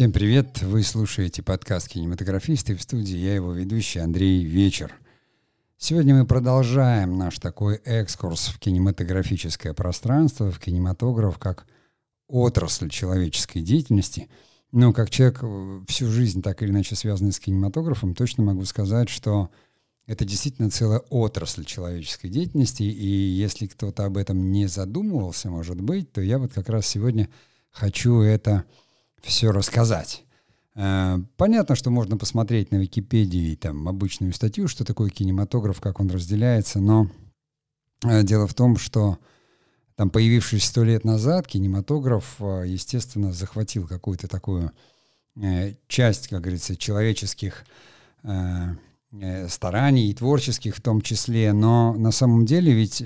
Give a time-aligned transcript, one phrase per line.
[0.00, 0.62] Всем привет!
[0.62, 4.94] Вы слушаете подкаст «Кинематографисты» в студии я его ведущий Андрей Вечер.
[5.76, 11.66] Сегодня мы продолжаем наш такой экскурс в кинематографическое пространство, в кинематограф как
[12.28, 14.30] отрасль человеческой деятельности.
[14.72, 19.10] Но как человек э, всю жизнь так или иначе связанный с кинематографом, точно могу сказать,
[19.10, 19.50] что
[20.06, 26.10] это действительно целая отрасль человеческой деятельности, и если кто-то об этом не задумывался, может быть,
[26.10, 27.28] то я вот как раз сегодня
[27.70, 28.64] хочу это
[29.22, 30.24] все рассказать.
[30.74, 36.10] Э, понятно, что можно посмотреть на Википедии там обычную статью, что такое кинематограф, как он
[36.10, 37.08] разделяется, но
[38.04, 39.18] э, дело в том, что
[39.96, 44.72] там появившись сто лет назад, кинематограф, э, естественно, захватил какую-то такую
[45.86, 47.64] часть, как говорится, человеческих
[49.48, 53.00] стараний и творческих в том числе, но на самом деле ведь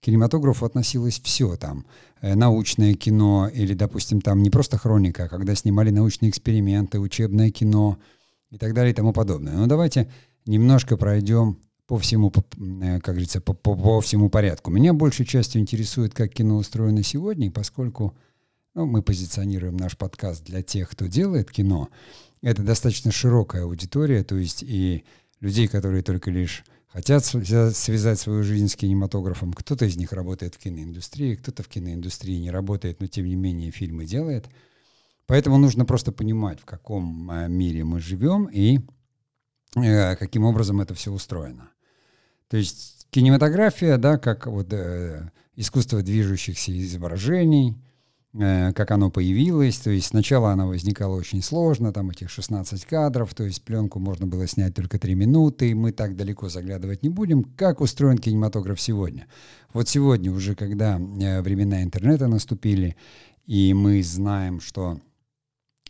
[0.00, 1.86] кинематографу относилось все там.
[2.20, 7.50] Э, научное кино или, допустим, там не просто хроника, а когда снимали научные эксперименты, учебное
[7.50, 7.98] кино
[8.50, 9.54] и так далее и тому подобное.
[9.54, 10.10] Но давайте
[10.46, 14.70] немножко пройдем по всему, э, как говорится, по, по, по всему порядку.
[14.70, 18.16] Меня большей частью интересует, как кино устроено сегодня, поскольку
[18.74, 21.88] ну, мы позиционируем наш подкаст для тех, кто делает кино,
[22.42, 25.04] это достаточно широкая аудитория, то есть и
[25.40, 29.52] людей, которые только лишь хотят связать свою жизнь с кинематографом.
[29.52, 33.70] Кто-то из них работает в киноиндустрии, кто-то в киноиндустрии не работает, но тем не менее
[33.70, 34.48] фильмы делает.
[35.26, 38.80] Поэтому нужно просто понимать, в каком э, мире мы живем и
[39.76, 41.70] э, каким образом это все устроено.
[42.48, 47.76] То есть кинематография, да, как вот э, искусство движущихся изображений–
[48.32, 49.78] как оно появилось.
[49.78, 54.26] То есть сначала оно возникало очень сложно, там этих 16 кадров, то есть пленку можно
[54.26, 57.42] было снять только 3 минуты, мы так далеко заглядывать не будем.
[57.42, 59.26] Как устроен кинематограф сегодня?
[59.72, 62.96] Вот сегодня уже, когда э, времена интернета наступили,
[63.46, 65.00] и мы знаем, что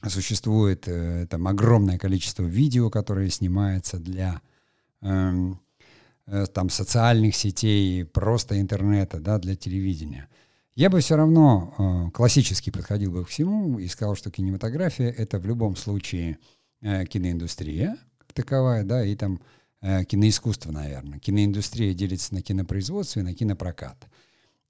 [0.09, 4.41] существует э, там огромное количество видео, которое снимается для
[5.03, 5.53] э,
[6.27, 10.29] э, там социальных сетей, просто интернета, да, для телевидения–
[10.81, 15.39] я бы все равно э, классически подходил бы к всему и сказал, что кинематография— это
[15.39, 16.39] в любом случае
[16.81, 17.99] э, киноиндустрия
[18.33, 19.43] таковая, да, и там
[19.83, 21.19] э, киноискусство, наверное.
[21.19, 24.09] Киноиндустрия делится на кинопроизводство и на кинопрокат.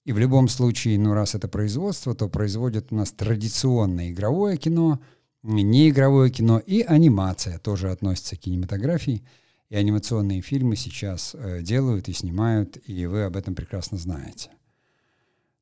[0.04, 4.98] И в любом случае, ну, раз это производство, то производят у нас традиционное игровое кино,
[5.44, 9.22] неигровое кино и анимация тоже относится к кинематографии.
[9.68, 14.50] И анимационные фильмы сейчас э, делают и снимают, и вы об этом прекрасно знаете.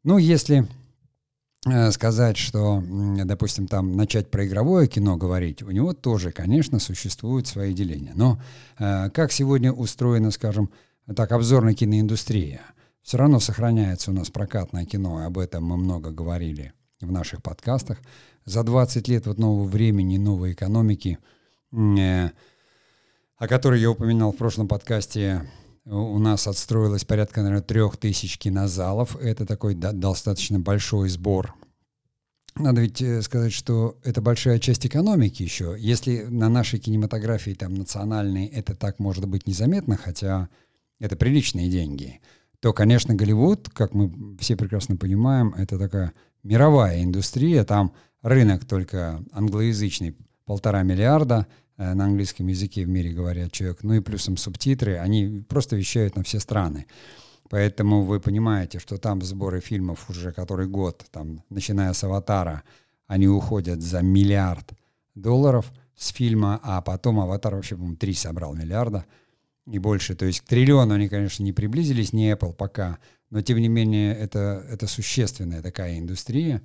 [0.09, 0.67] Ну, если
[1.67, 2.83] э, сказать, что,
[3.27, 8.13] допустим, там начать про игровое кино говорить, у него тоже, конечно, существуют свои деления.
[8.15, 8.41] Но
[8.79, 10.71] э, как сегодня устроена, скажем,
[11.15, 12.63] так, обзорная киноиндустрия?
[13.03, 17.99] Все равно сохраняется у нас прокатное кино, об этом мы много говорили в наших подкастах.
[18.47, 21.19] За 20 лет вот нового времени, новой экономики,
[21.71, 22.31] э,
[23.37, 25.47] о которой я упоминал в прошлом подкасте,
[25.91, 29.17] у нас отстроилось порядка, наверное, трех тысяч кинозалов.
[29.17, 31.55] Это такой достаточно большой сбор.
[32.57, 35.77] Надо ведь э, сказать, что это большая часть экономики еще.
[35.79, 40.49] Если на нашей кинематографии там национальной это так может быть незаметно, хотя
[40.99, 42.21] это приличные деньги,
[42.61, 46.13] то, конечно, Голливуд, как мы все прекрасно понимаем, это такая
[46.43, 47.63] мировая индустрия.
[47.65, 51.47] Там рынок только англоязычный полтора миллиарда,
[51.79, 56.25] на английском языке в мире говорят человек, ну и плюсом субтитры, они просто вещают на
[56.25, 56.87] все страны.
[57.49, 62.63] Поэтому вы понимаете, что там сборы фильмов уже который год, там, начиная с «Аватара»,
[63.07, 64.73] они уходят за миллиард
[65.15, 69.07] долларов с фильма, а потом «Аватар» вообще, по-моему, три собрал миллиарда
[69.67, 70.15] и больше.
[70.15, 72.99] То есть к триллиону они, конечно, не приблизились, не Apple пока,
[73.31, 76.61] но тем не менее это, это существенная такая индустрия.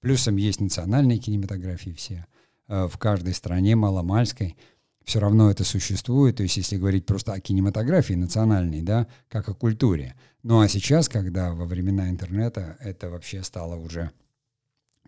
[0.00, 2.35] Плюсом есть национальные кинематографии все– Э,
[2.68, 4.56] в каждой стране маломальской,
[5.04, 6.36] все равно это существует.
[6.36, 10.16] То есть, если говорить просто о кинематографии национальной, да, как о культуре.
[10.42, 14.10] Ну а сейчас, когда во времена интернета это вообще стало уже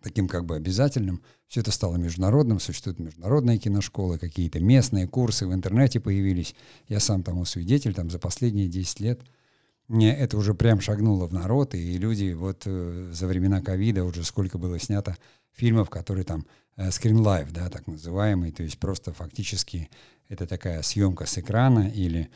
[0.02, 5.52] таким как бы обязательным, все это стало международным, существуют международные киношколы, какие-то местные курсы в
[5.52, 6.55] интернете появились.
[6.87, 9.20] Я сам тому свидетель, там за последние 10 лет
[9.88, 14.22] мне это уже прям шагнуло в народ, и люди вот э, за времена ковида уже
[14.22, 15.16] сколько было снято
[15.52, 16.44] фильмов, которые там э,
[16.78, 19.90] screen live, да, так называемый, то есть просто фактически
[20.28, 22.30] это такая съемка с экрана или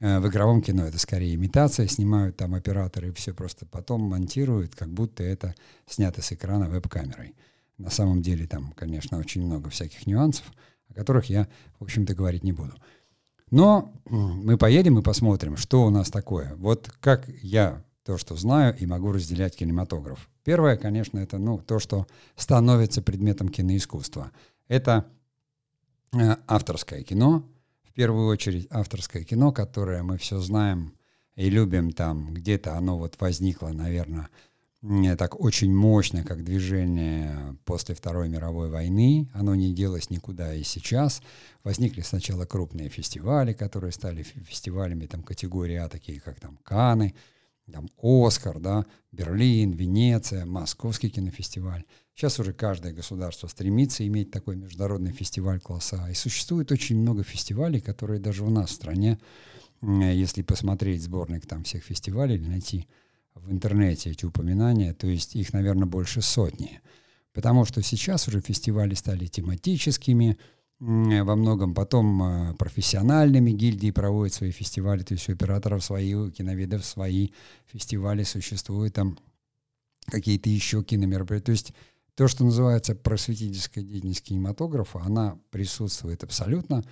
[0.00, 4.74] э, в игровом кино это скорее имитация, снимают там операторы и все просто потом монтируют,
[4.74, 5.54] как будто это
[5.86, 7.34] снято с экрана веб-камерой.
[7.78, 10.44] На самом деле там, конечно, очень много всяких нюансов,
[10.88, 12.74] о которых я, в общем-то, говорить не буду.
[13.50, 16.54] Но мы поедем и посмотрим, что у нас такое.
[16.56, 20.30] Вот как я то, что знаю и могу разделять кинематограф.
[20.44, 22.06] Первое, конечно, это ну, то, что
[22.36, 24.30] становится предметом киноискусства.
[24.68, 25.06] Это
[26.12, 27.44] э, авторское кино,
[27.82, 30.94] в первую очередь авторское кино, которое мы все знаем
[31.34, 34.28] и любим там, где-то оно вот возникло, наверное,
[35.18, 39.28] так очень мощно, как движение после Второй мировой войны.
[39.34, 41.22] Оно не делось никуда и сейчас.
[41.64, 47.16] Возникли сначала крупные фестивали, которые стали фестивалями там, категории А, такие как там Каны,
[47.72, 51.84] там Оскар, да, Берлин, Венеция, Московский кинофестиваль.
[52.14, 56.10] Сейчас уже каждое государство стремится иметь такой международный фестиваль класса А.
[56.10, 59.18] И существует очень много фестивалей, которые даже у нас в стране,
[59.82, 62.86] если посмотреть сборник там всех фестивалей или найти
[63.34, 66.80] в интернете эти упоминания, то есть их, наверное, больше сотни.
[67.34, 70.38] Потому что сейчас уже фестивали стали тематическими,
[70.78, 76.30] во многом потом э, профессиональными гильдии проводят свои фестивали, то есть у операторов свои, у
[76.30, 77.30] киноведов свои
[77.66, 79.18] фестивали существуют, там
[80.06, 81.46] какие-то еще киномероприятия.
[81.46, 81.72] То есть
[82.14, 86.84] то, что называется просветительская деятельность кинематографа, она присутствует абсолютно.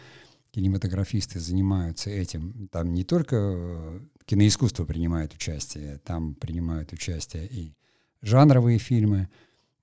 [0.50, 2.68] Кинематографисты занимаются этим.
[2.68, 7.74] Там не только э, киноискусство принимает участие, там принимают участие и
[8.22, 9.28] жанровые фильмы.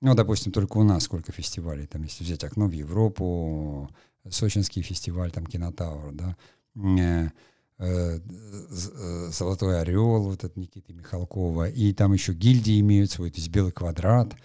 [0.02, 3.90] Ну, допустим, только у нас сколько фестивалей, там, если взять окно в Европу,
[4.30, 6.36] Сочинский фестиваль, там, Кинотавр, да,
[6.76, 7.30] э,
[7.78, 13.38] э, э, Золотой орел, вот от Никиты Михалкова, и там еще гильдии имеют свой, то
[13.38, 14.36] есть Белый квадрат,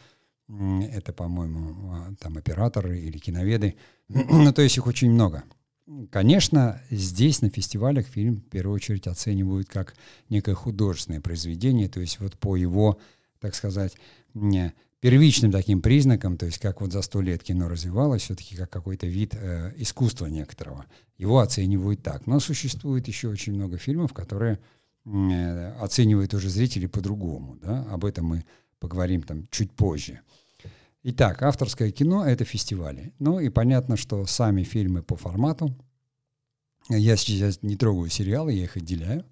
[0.49, 3.77] это, по-моему, а, там операторы или киноведы,
[4.09, 5.45] ну, то есть их очень много.
[6.11, 9.95] Конечно, здесь на фестивалях фильм в первую очередь оценивают как
[10.29, 12.99] некое художественное произведение, то есть вот по его,
[13.41, 13.97] так сказать,
[15.01, 19.07] первичным таким признакам, то есть как вот за сто лет кино развивалось, все-таки как какой-то
[19.07, 20.87] вид э, искусства некоторого.
[21.19, 22.27] Его оценивают так.
[22.27, 24.59] Но существует еще очень много фильмов, которые
[25.05, 27.57] э, оценивают уже зрители по-другому.
[27.61, 27.87] Да?
[27.91, 28.45] Об этом мы
[28.79, 30.21] поговорим там чуть позже.
[31.03, 33.13] Итак, авторское кино— это фестивали.
[33.21, 35.73] Ну и понятно, что сами фильмы по формату.
[36.89, 39.25] Я сейчас не трогаю сериалы, я их отделяю,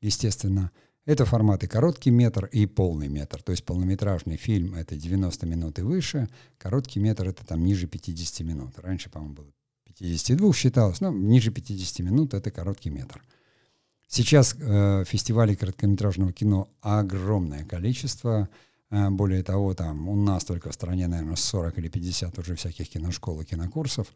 [0.00, 0.72] естественно.
[1.06, 3.42] Это форматы короткий метр и полный метр.
[3.42, 8.40] То есть полнометражный фильм— это 90 минут и выше, короткий метр— это там ниже 50
[8.40, 8.78] минут.
[8.78, 9.46] Раньше, по-моему, было
[9.84, 13.22] 52 считалось, но ниже 50 минут— это короткий метр.
[14.08, 18.48] Сейчас э, фестивалей короткометражного кино огромное количество—
[18.90, 22.88] Э, более того, там у нас только в стране, наверное, 40 или 50 уже всяких
[22.88, 24.12] киношкол и кинокурсов,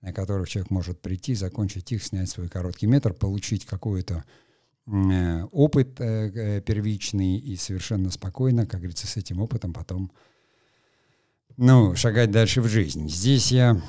[0.00, 4.22] на которых человек может прийти, закончить их, снять свой короткий метр, получить какой-то э,
[4.86, 10.10] опыт э, первичный и совершенно спокойно, как говорится, с этим опытом потом
[11.56, 13.08] ну, шагать дальше в жизнь.
[13.08, 13.80] Здесь я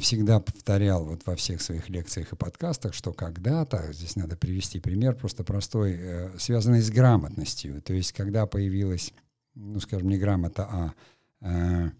[0.00, 5.14] всегда повторял вот во всех своих лекциях и подкастах, что когда-то, здесь надо привести пример
[5.14, 6.00] просто простой,
[6.38, 7.82] связанный с грамотностью.
[7.82, 9.12] То есть, когда появилась
[9.54, 10.94] ну, скажем, не грамота, а,
[11.40, 11.92] а,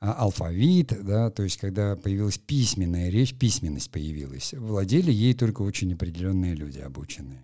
[0.00, 5.92] а алфавит, да, то есть когда появилась письменная речь, письменность появилась, владели ей только очень
[5.94, 7.42] определенные люди, обученные.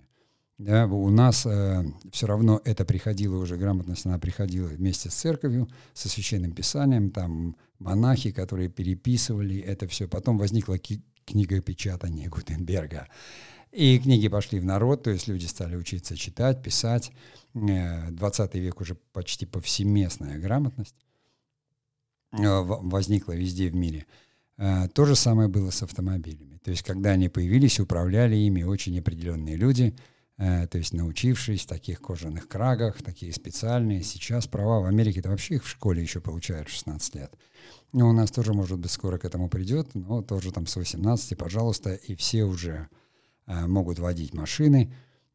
[0.60, 5.70] Да, у нас э, все равно это приходило уже, грамотность, она приходила вместе с церковью,
[5.94, 10.06] со священным писанием, там монахи, которые переписывали это все.
[10.06, 13.08] Потом возникла ки- книгопечатание Гутенберга.
[13.72, 17.10] И книги пошли в народ, то есть люди стали учиться читать, писать.
[17.54, 20.96] 20 э, век уже почти повсеместная грамотность
[22.32, 24.04] э, возникла везде в мире.
[24.58, 26.58] Э, то же самое было с автомобилями.
[26.62, 29.96] То есть, когда они появились, управляли ими очень определенные люди,
[30.40, 34.02] то есть научившись в таких кожаных крагах, такие специальные.
[34.02, 37.32] Сейчас права в Америке, это вообще их в школе еще получают в 16 лет.
[37.92, 41.36] Но у нас тоже, может быть, скоро к этому придет, но тоже там с 18,
[41.36, 42.88] пожалуйста, и все уже
[43.46, 44.90] могут водить машины,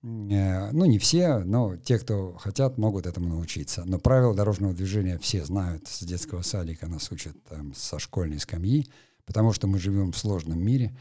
[0.06, 3.84] Э, ну, не все, но те, кто хотят, могут этому научиться.
[3.86, 5.88] Но правила дорожного движения все знают.
[5.88, 8.88] С детского садика нас учат там, со школьной скамьи,
[9.26, 10.96] потому что мы живем в сложном мире.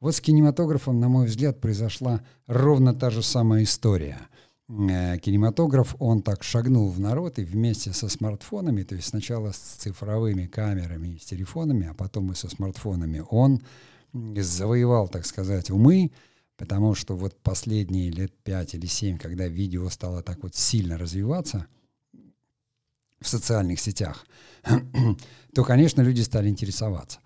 [0.00, 4.18] Вот с кинематографом, на мой взгляд, произошла ровно та же самая история.
[4.68, 9.56] Э, кинематограф, он так шагнул в народ и вместе со смартфонами, то есть сначала с
[9.56, 13.62] цифровыми камерами и с телефонами, а потом и со смартфонами, он
[14.12, 16.12] завоевал, так сказать, умы,
[16.58, 21.68] Потому что вот последние лет пять или семь, когда видео стало так вот сильно развиваться
[23.20, 24.26] в социальных сетях,
[25.54, 27.20] то, конечно, люди стали интересоваться.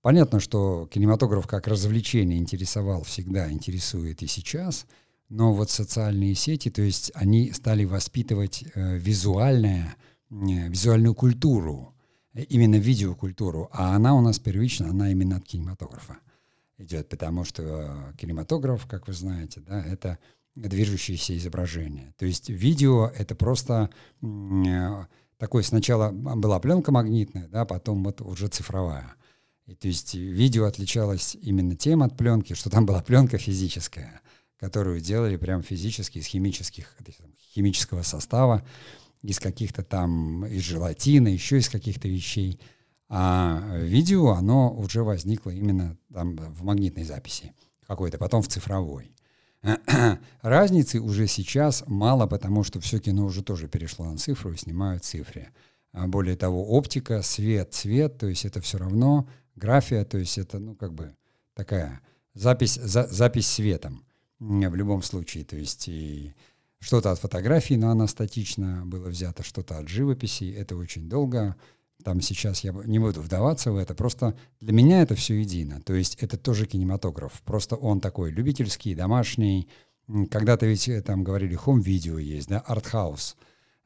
[0.00, 4.86] Понятно, что кинематограф как развлечение интересовал всегда, интересует и сейчас,
[5.28, 9.96] но вот социальные сети, то есть они стали воспитывать э, визуальное,
[10.30, 10.34] э,
[10.68, 11.94] визуальную культуру,
[12.32, 16.18] э, именно видеокультуру, а она у нас первично, она именно от кинематографа
[16.78, 20.18] идет, потому что кинематограф, как вы знаете, да, это
[20.54, 22.14] движущееся изображение.
[22.16, 23.90] То есть видео— это просто
[25.38, 29.14] такой сначала была пленка магнитная, да, потом вот уже цифровая.
[29.68, 34.22] И, то есть видео отличалось именно тем от пленки, что там была пленка физическая,
[34.58, 36.96] которую делали прям физически из химических,
[37.54, 38.66] химического состава,
[39.22, 42.58] из каких-то там, из желатина, еще из каких-то вещей.
[43.10, 47.52] А видео, оно уже возникло именно там в магнитной записи
[47.86, 49.12] какой-то, потом в цифровой.
[50.40, 55.04] Разницы уже сейчас мало, потому что все кино уже тоже перешло на цифру и снимают
[55.04, 55.48] цифры.
[55.92, 60.58] А более того, оптика, свет, цвет, то есть это все равно графия, то есть это,
[60.58, 61.14] ну, как бы
[61.54, 62.00] такая
[62.34, 64.04] запись, за, запись светом
[64.38, 65.44] в любом случае.
[65.44, 66.34] То есть и
[66.80, 70.52] что-то от фотографии, но она статично было взято, что-то от живописи.
[70.56, 71.56] Это очень долго.
[72.04, 73.94] Там сейчас я не буду вдаваться в это.
[73.94, 75.80] Просто для меня это все едино.
[75.82, 77.42] То есть это тоже кинематограф.
[77.44, 79.68] Просто он такой любительский, домашний.
[80.30, 83.36] Когда-то ведь э, там говорили, хом-видео есть, да, артхаус.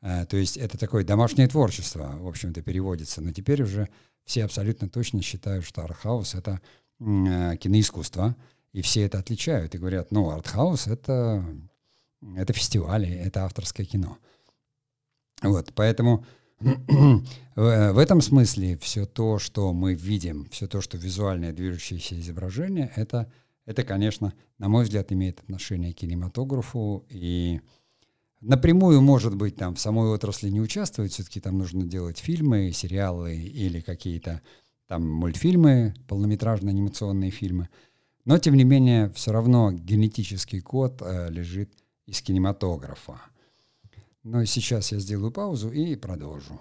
[0.02, 3.23] Э, то есть это такое домашнее творчество, в общем-то, переводится.
[3.23, 3.88] Но теперь уже
[4.25, 6.61] все абсолютно точно считают, что артхаус— это
[7.00, 8.37] э, киноискусство,
[8.73, 11.45] и все это отличают и говорят, ну, артхаус— это,
[12.37, 14.19] это фестивали, это авторское кино.
[15.43, 16.25] Вот, поэтому
[17.57, 23.31] в этом смысле все то, что мы видим, все то, что визуальное движущееся изображение, это,
[23.67, 27.61] это, конечно, на мой взгляд, имеет отношение к кинематографу и
[28.43, 33.35] напрямую, может быть, там в самой отрасли не участвовать, все-таки там нужно делать фильмы, сериалы
[33.35, 34.43] или какие-то
[34.87, 37.69] там мультфильмы, полнометражные анимационные фильмы.
[38.25, 41.73] Но, тем не менее, все равно генетический код э, лежит
[42.07, 43.21] из кинематографа.
[44.23, 46.61] Но сейчас я сделаю паузу и продолжу.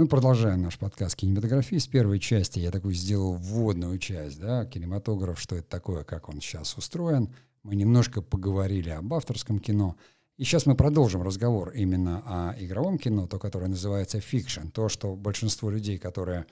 [0.00, 1.76] Мы продолжаем наш подкаст «Кинематографии».
[1.76, 6.40] С первой части я такую сделал вводную часть, да, кинематограф, что это такое, как он
[6.40, 7.28] сейчас устроен.
[7.64, 9.96] Мы немножко поговорили об авторском кино.
[10.38, 15.14] И сейчас мы продолжим разговор именно о игровом кино, то, которое называется fiction, то, что
[15.16, 16.46] большинство людей, которые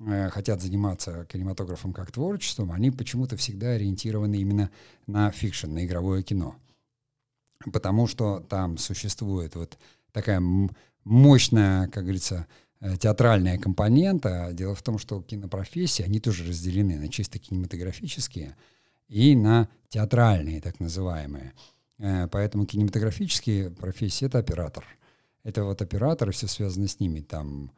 [0.00, 4.72] э, хотят заниматься кинематографом как творчеством, они почему-то всегда ориентированы именно
[5.06, 6.56] на fiction, на игровое кино.
[7.72, 9.78] Потому что там существует вот
[10.10, 10.42] такая
[11.04, 12.48] мощная, как говорится,
[12.80, 14.50] Э, театральная компонента.
[14.52, 18.56] Дело в том, что кинопрофессии, они тоже разделены на чисто кинематографические
[19.08, 21.54] и на театральные, так называемые.
[21.98, 24.84] Э, поэтому кинематографические профессии— это оператор.
[25.42, 27.72] Это вот оператор, и все связано с ними, там,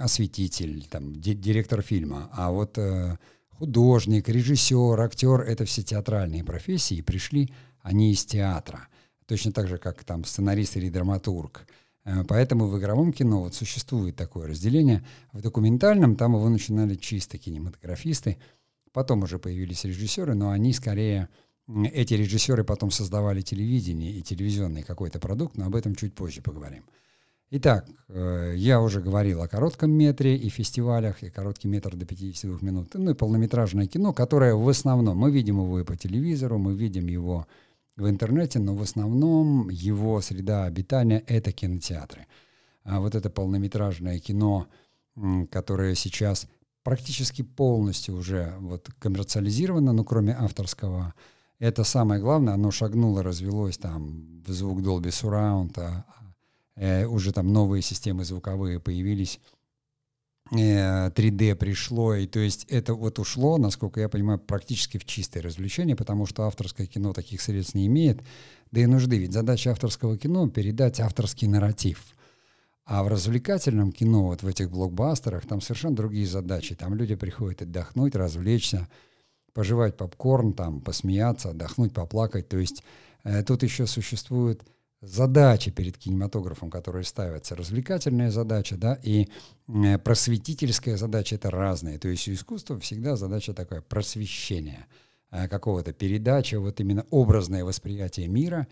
[0.00, 2.30] осветитель, там, директор фильма.
[2.32, 3.18] А вот э,
[3.48, 8.86] художник, режиссер, актер— это все театральные профессии, и пришли они из театра.
[9.26, 11.66] Точно так же, как там сценарист или драматург—
[12.28, 15.04] поэтому в игровом кино вот существует такое разделение.
[15.32, 18.38] В документальном там его начинали чисто кинематографисты.
[18.92, 21.28] Потом уже появились режиссеры, но они скорее...
[21.92, 26.84] Эти режиссеры потом создавали телевидение и телевизионный какой-то продукт, но об этом чуть позже поговорим.
[27.52, 32.58] Итак, э, я уже говорил о коротком метре и фестивалях, и короткий метр до 52
[32.60, 36.74] минут, ну и полнометражное кино, которое в основном, мы видим его и по телевизору, мы
[36.74, 37.48] видим его
[38.00, 42.26] в интернете, но в основном его среда обитания— это кинотеатры.
[42.82, 44.66] А вот это полнометражное кино,
[45.50, 46.48] которое сейчас
[46.82, 51.14] практически полностью уже вот коммерциализировано, ну, кроме авторского,
[51.58, 56.04] это самое главное, оно шагнуло, развелось там в звук Dolby Surround, а,
[56.76, 59.40] э, уже там новые системы звуковые появились,
[60.52, 65.42] 3D э, пришло, и то есть это вот ушло, насколько я понимаю, практически в чистое
[65.42, 68.20] развлечение, потому что авторское кино таких средств не имеет,
[68.72, 69.18] да и нужды.
[69.18, 72.16] Ведь задача авторского кино— передать авторский нарратив.
[72.84, 76.74] А в развлекательном кино, вот в этих блокбастерах, там совершенно другие задачи.
[76.74, 78.88] Там люди приходят отдохнуть, развлечься,
[79.52, 82.48] пожевать попкорн, там, посмеяться, отдохнуть, поплакать.
[82.48, 82.82] То есть
[83.22, 84.64] э, тут еще существует
[85.02, 87.56] задачи перед кинематографом, которые ставятся.
[87.56, 89.28] Развлекательная задача, да, и
[89.68, 91.98] э, просветительская задача— это разные.
[91.98, 94.86] То есть у искусства всегда задача такая— просвещение
[95.30, 98.66] э, какого-то, передача, вот именно образное восприятие мира.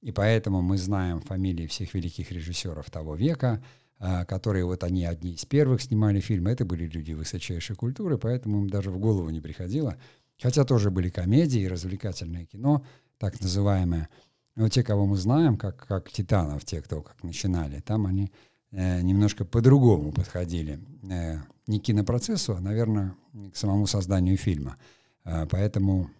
[0.00, 3.62] И поэтому мы знаем фамилии всех великих режиссеров того века,
[3.98, 6.52] э, которые вот они одни из первых снимали фильмы.
[6.52, 9.98] Это были люди высочайшей культуры, поэтому им даже в голову не приходило.
[10.40, 12.82] Хотя тоже были комедии развлекательное кино,
[13.18, 14.08] так называемое—
[14.56, 18.32] но те, кого мы знаем, как, как титанов, те, кто как начинали, там они
[18.72, 20.80] э, немножко по-другому подходили.
[21.10, 23.14] Э, не к кинопроцессу, а, наверное,
[23.52, 24.76] к самому созданию фильма.
[25.24, 26.10] Э, поэтому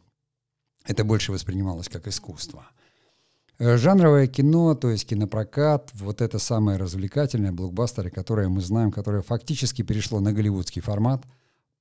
[0.84, 2.66] это больше воспринималось как искусство.
[3.58, 9.22] Э, жанровое кино, то есть кинопрокат, вот это самое развлекательное, блокбастеры, которое мы знаем, которое
[9.22, 11.24] фактически перешло на голливудский формат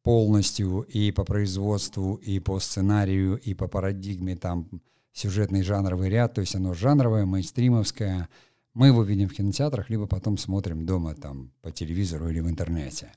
[0.03, 4.69] полностью и по производству, и по сценарию, и по парадигме там
[5.15, 8.29] сюжетный жанровый ряд, то есть оно жанровое, мейнстримовское.
[8.73, 13.13] Мы его видим в кинотеатрах, либо потом смотрим дома там по телевизору или в интернете.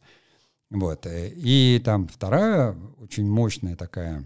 [0.70, 1.06] Вот.
[1.06, 4.24] Э, и там вторая очень мощная такая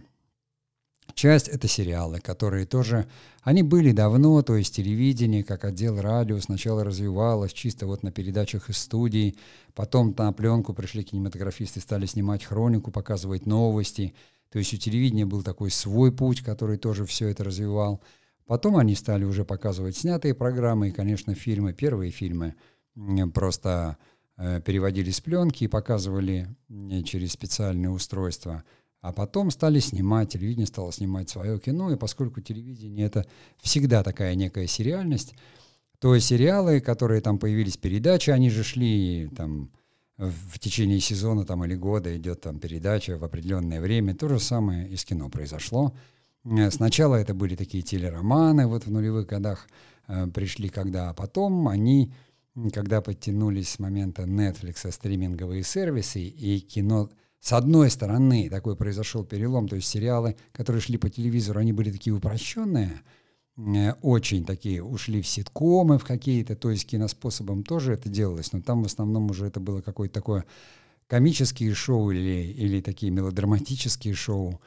[1.14, 3.06] часть— это сериалы, которые тоже,
[3.42, 8.68] они были давно, то есть телевидение, как отдел радио сначала развивалось чисто вот на передачах
[8.68, 9.36] из студии,
[9.74, 14.14] потом на пленку пришли кинематографисты, стали снимать хронику, показывать новости,
[14.52, 18.02] то есть у телевидения был такой свой путь, который тоже все это развивал.
[18.46, 22.54] Потом они стали уже показывать снятые программы и, конечно, фильмы, первые фильмы
[23.32, 23.96] просто
[24.36, 26.48] э, переводили с пленки и показывали
[27.04, 28.64] через специальные устройства—
[29.02, 33.26] а потом стали снимать, телевидение стало снимать свое кино, и поскольку телевидение это
[33.60, 35.34] всегда такая некая сериальность,
[35.98, 39.72] то сериалы, которые там появились, передачи, они же шли там
[40.30, 44.14] в течение сезона там, или года идет там передача в определенное время.
[44.14, 45.94] То же самое и с кино произошло.
[46.44, 49.66] Э, сначала это были такие телероманы, вот в нулевых годах
[50.06, 52.12] э, пришли когда, а потом они,
[52.72, 57.10] когда подтянулись с момента Netflix, стриминговые сервисы, и кино
[57.40, 61.90] с одной стороны, такой произошел перелом, то есть сериалы, которые шли по телевизору, они были
[61.90, 63.02] такие упрощенные,
[63.56, 68.82] очень такие, ушли в ситкомы в какие-то, то есть киноспособом тоже это делалось, но там
[68.82, 70.44] в основном уже это было какое-то такое
[71.06, 74.60] комические шоу или, или такие мелодраматические шоу.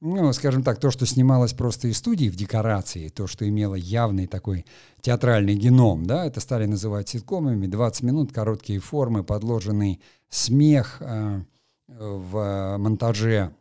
[0.00, 4.26] Ну, скажем так, то, что снималось просто из студии в декорации, то, что имело явный
[4.26, 4.66] такой
[5.00, 11.42] театральный геном, да, это стали называть ситкомами, 20 минут, короткие формы, подложенный смех, э,
[11.86, 13.54] в монтаже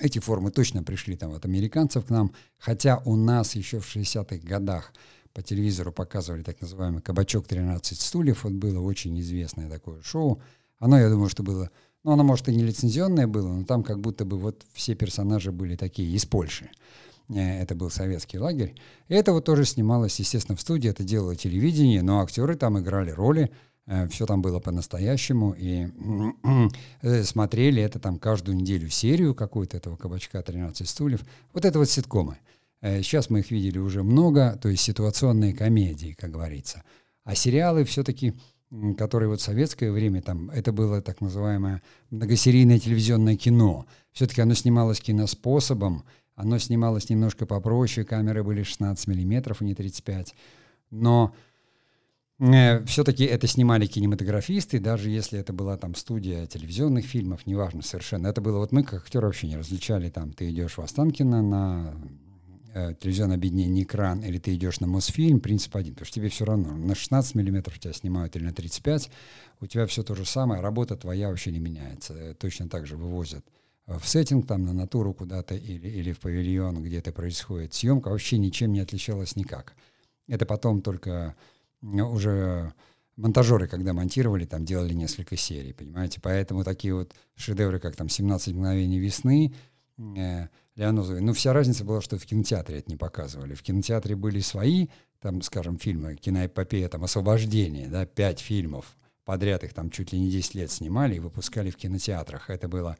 [0.00, 4.46] эти формы точно пришли там от американцев к нам, хотя у нас еще в 60-х
[4.46, 4.92] годах
[5.32, 8.44] по телевизору показывали так называемый «Кабачок 13 стульев».
[8.44, 10.42] Вот было очень известное такое шоу.
[10.78, 11.70] Оно, я думаю, что было...
[12.02, 15.52] Ну, оно, может, и не лицензионное было, но там как будто бы вот все персонажи
[15.52, 16.70] были такие из Польши.
[17.28, 18.74] Э, это был советский лагерь.
[19.08, 20.90] И это вот тоже снималось, естественно, в студии.
[20.90, 23.50] Это делало телевидение, но актеры там играли роли.
[23.86, 25.88] Э, все там было по-настоящему, и
[27.02, 31.24] э, смотрели это там каждую неделю серию какую-то этого «Кабачка 13 стульев».
[31.52, 32.38] Вот это вот ситкомы.
[32.80, 36.82] Э, сейчас мы их видели уже много, то есть ситуационные комедии, как говорится.
[37.24, 38.34] А сериалы все-таки,
[38.96, 43.86] которые вот в советское время, там, это было так называемое многосерийное телевизионное кино.
[44.12, 50.34] Все-таки оно снималось киноспособом, оно снималось немножко попроще, камеры были 16 миллиметров, а не 35.
[50.90, 51.34] Но
[52.40, 58.28] все-таки это снимали кинематографисты, даже если это была там студия телевизионных фильмов, неважно совершенно.
[58.28, 61.94] Это было вот мы, как актеры, вообще не различали там, ты идешь в Останкино на
[62.72, 66.46] э, телевизионное объединение «Экран» или ты идешь на Мосфильм, принцип один, потому что тебе все
[66.46, 69.10] равно, на 16 миллиметров тебя снимают или на 35,
[69.60, 72.14] у тебя все то же самое, работа твоя вообще не меняется.
[72.14, 73.44] Э, точно так же вывозят
[73.86, 77.74] в сеттинг, там, на натуру куда-то или, или в павильон, где это происходит.
[77.74, 79.74] Съемка вообще ничем не отличалась никак.
[80.28, 81.34] Это потом только
[81.82, 82.72] уже
[83.16, 86.20] монтажеры, когда монтировали, там делали несколько серий, понимаете?
[86.20, 89.54] Поэтому такие вот шедевры, как там «17 мгновений весны»,
[89.98, 93.54] э, Леонозовой, ну, вся разница была, что в кинотеатре это не показывали.
[93.54, 94.86] В кинотеатре были свои,
[95.20, 98.96] там, скажем, фильмы, киноэпопея, там, «Освобождение», да, пять фильмов
[99.30, 102.50] подряд, их там чуть ли не 10 лет снимали и выпускали в кинотеатрах.
[102.50, 102.96] Это было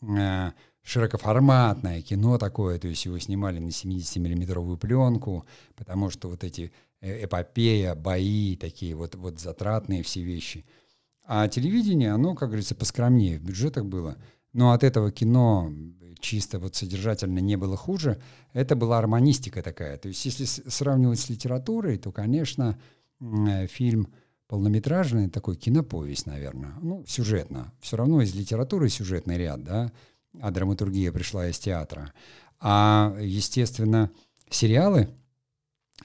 [0.00, 5.44] э, широкоформатное кино такое, то есть его снимали на 70-миллиметровую пленку,
[5.76, 6.72] потому что вот эти
[7.04, 10.64] эпопея, бои, такие вот, вот затратные все вещи.
[11.26, 14.16] А телевидение, оно, как говорится, поскромнее в бюджетах было.
[14.52, 15.70] Но от этого кино
[16.20, 18.20] чисто вот содержательно не было хуже.
[18.52, 19.98] Это была армонистика такая.
[19.98, 22.78] То есть если сравнивать с литературой, то, конечно,
[23.20, 24.12] э, фильм
[24.46, 26.74] полнометражный, такой киноповесть, наверное.
[26.80, 27.72] Ну, сюжетно.
[27.80, 29.92] Все равно из литературы сюжетный ряд, да,
[30.40, 32.12] а драматургия пришла из театра.
[32.60, 34.10] А, естественно,
[34.50, 35.08] сериалы—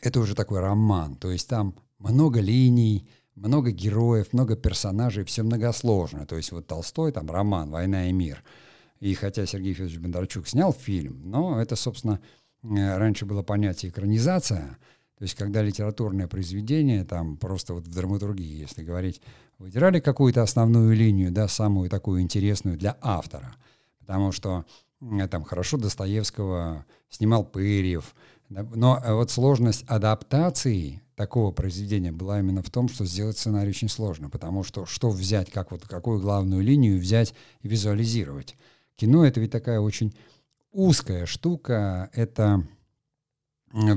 [0.02, 6.25] это уже такой роман, то есть там много линий, много героев, много персонажей, все многосложно.
[6.25, 8.43] То есть вот Толстой, там роман «Война и мир».
[8.99, 12.19] И хотя Сергей Федорович Бондарчук снял фильм, но это, собственно,
[12.63, 14.78] э, раньше было понятие экранизация,
[15.17, 19.21] то есть когда литературное произведение, там просто вот в драматургии, если говорить,
[19.58, 23.56] выдирали какую-то основную линию, да, самую такую интересную для автора.
[23.99, 24.65] Потому что
[25.30, 28.15] там хорошо Достоевского снимал Пырьев,
[28.49, 33.89] но э, вот сложность адаптации такого произведения была именно в том, что сделать сценарий очень
[33.89, 38.55] сложно, потому что что взять, как вот какую главную линию взять и визуализировать.
[38.95, 40.13] Кино это ведь такая очень
[40.71, 42.63] узкая штука, это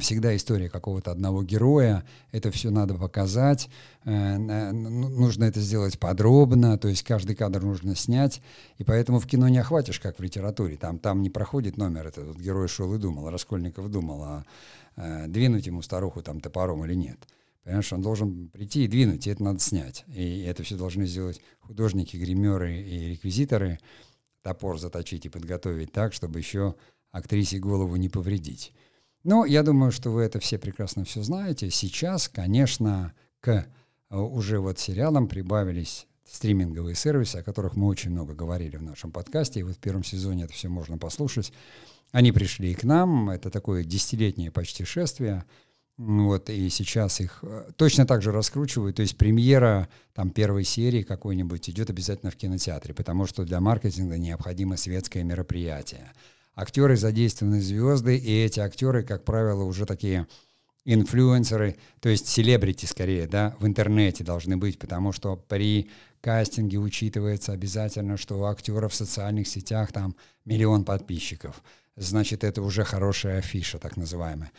[0.01, 3.71] всегда история какого-то одного героя, это все надо показать,
[4.05, 8.43] э, ну, нужно это сделать подробно, то есть каждый кадр нужно снять,
[8.79, 12.27] и поэтому в кино не охватишь, как в литературе, там, там не проходит номер, этот
[12.27, 14.45] вот герой шел и думал, Раскольников думал, а
[14.97, 17.19] э, двинуть ему старуху там топором или нет.
[17.65, 20.05] Понимаешь, он должен прийти и двинуть, и это надо снять.
[20.09, 23.79] И это все должны сделать художники, гримеры и реквизиторы,
[24.43, 26.75] топор заточить и подготовить так, чтобы еще
[27.13, 28.73] актрисе голову не повредить.
[29.25, 31.71] Ну, я думаю, что вы это все прекрасно все знаете.
[31.71, 33.67] Сейчас, конечно, к
[34.11, 39.13] э, уже вот сериалам прибавились стриминговые сервисы, о которых мы очень много говорили в нашем
[39.13, 41.53] подкасте, и вот в первом сезоне это все можно послушать.
[42.11, 45.45] Они пришли и к нам, это такое десятилетнее почти шествие,
[45.99, 51.03] вот, и сейчас их э, точно так же раскручивают, то есть премьера там первой серии
[51.03, 56.11] какой-нибудь идет обязательно в кинотеатре, потому что для маркетинга необходимо светское мероприятие
[56.55, 60.27] актеры задействованы звезды, и эти актеры, как правило, уже такие
[60.85, 65.89] инфлюенсеры, то есть селебрити скорее, да, в интернете должны быть, потому что при
[66.21, 71.63] кастинге учитывается обязательно, что у актера в социальных сетях там миллион подписчиков.
[71.97, 74.51] Значит, это уже хорошая афиша, так называемая.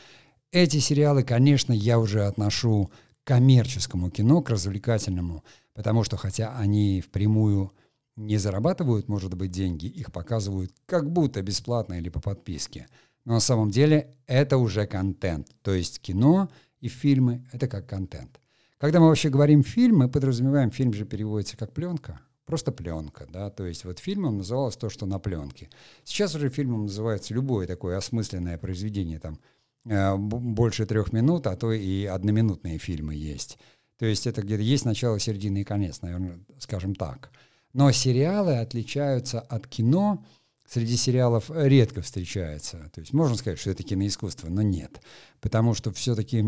[0.52, 2.92] Эти сериалы, конечно, я уже отношу
[3.24, 7.74] к коммерческому кино, к развлекательному, потому что хотя они впрямую
[8.16, 12.88] не зарабатывают, может быть, деньги, их показывают как будто бесплатно или по подписке.
[13.26, 15.48] Но на самом деле это уже контент.
[15.62, 16.50] То есть кино
[16.80, 18.40] и фильмы— это как контент.
[18.78, 23.50] Когда мы вообще говорим фильм, мы подразумеваем, фильм же переводится как пленка, просто пленка, да,
[23.50, 25.70] то есть вот фильмом называлось то, что на пленке.
[26.04, 29.40] Сейчас уже фильмом называется любое такое осмысленное произведение, там,
[29.86, 33.58] э, больше трех минут, а то и одноминутные фильмы есть.
[33.98, 37.32] То есть это где-то есть начало, середина и конец, наверное, скажем так.
[37.74, 40.24] Но сериалы отличаются от кино.
[40.68, 42.90] Среди сериалов редко встречается.
[42.94, 45.02] То есть можно сказать, что это киноискусство, но нет.
[45.42, 46.44] Потому что все-таки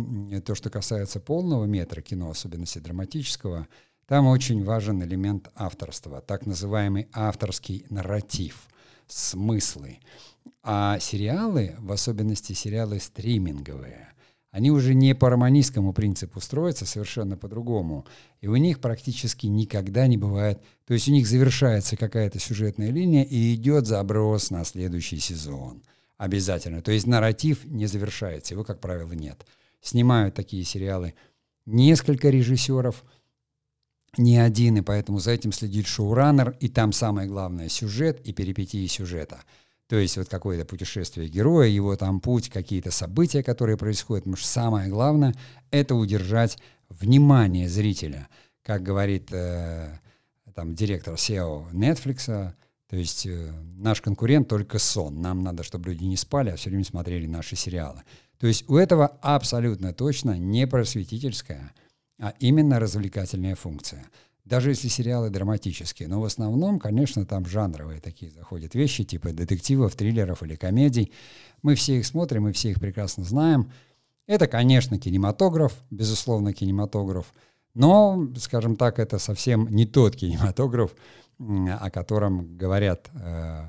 [0.46, 3.68] то, что касается полного метра кино, особенности драматического,
[4.08, 8.68] там очень важен элемент авторства, так называемый авторский нарратив,
[9.08, 10.00] смыслы.
[10.64, 14.14] А сериалы, в особенности сериалы стриминговые,
[14.56, 18.06] они уже не по романистскому принципу строятся, совершенно по-другому.
[18.40, 20.62] И у них практически никогда не бывает...
[20.86, 25.84] То есть у них завершается какая-то сюжетная линия и идет заброс на следующий сезон.
[26.18, 26.82] Обязательно.
[26.82, 29.46] То есть нарратив не завершается, его, как правило, нет.
[29.82, 31.16] Снимают такие сериалы
[31.66, 33.04] несколько режиссеров,
[34.16, 38.88] не один, и поэтому за этим следит шоураннер, и там самое главное— сюжет и перипетии
[38.88, 39.44] сюжета—
[39.88, 44.24] то есть вот какое-то путешествие героя, его там путь, какие-то события, которые происходят.
[44.24, 45.36] Потому что самое главное—
[45.72, 46.58] это удержать
[46.90, 48.28] внимание зрителя.
[48.64, 50.00] Как говорит э,
[50.56, 52.26] там директор SEO Netflix,
[52.90, 55.22] то есть э, наш конкурент только сон.
[55.22, 58.02] Нам надо, чтобы люди не спали, а все время смотрели наши сериалы.
[58.40, 61.74] То есть у этого абсолютно точно не просветительская,
[62.20, 64.08] а именно развлекательная функция—
[64.46, 66.08] даже если сериалы драматические.
[66.08, 71.12] Но в основном, конечно, там жанровые такие заходят вещи, типа детективов, триллеров или комедий.
[71.64, 73.72] Мы все их смотрим, мы все их прекрасно знаем.
[74.28, 77.34] Это, конечно, кинематограф, безусловно, кинематограф.
[77.74, 80.96] Но, скажем так, это совсем не тот кинематограф,
[81.40, 83.66] о котором говорят э,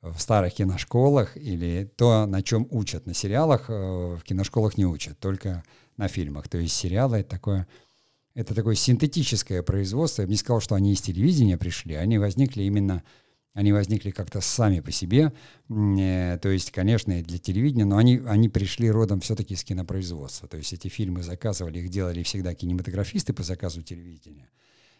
[0.00, 5.18] в старых киношколах, или то, на чем учат на сериалах, э, в киношколах не учат,
[5.18, 5.62] только
[5.96, 6.48] на фильмах.
[6.48, 7.68] То есть сериалы— это такое
[8.34, 10.22] это такое синтетическое производство.
[10.22, 13.02] Я бы не сказал, что они из телевидения пришли, они возникли именно,
[13.52, 15.32] они возникли как-то сами по себе,
[15.68, 20.48] э, то есть, конечно, и для телевидения, но они, они пришли родом все-таки из кинопроизводства.
[20.48, 24.48] То есть эти фильмы заказывали, их делали всегда кинематографисты по заказу телевидения.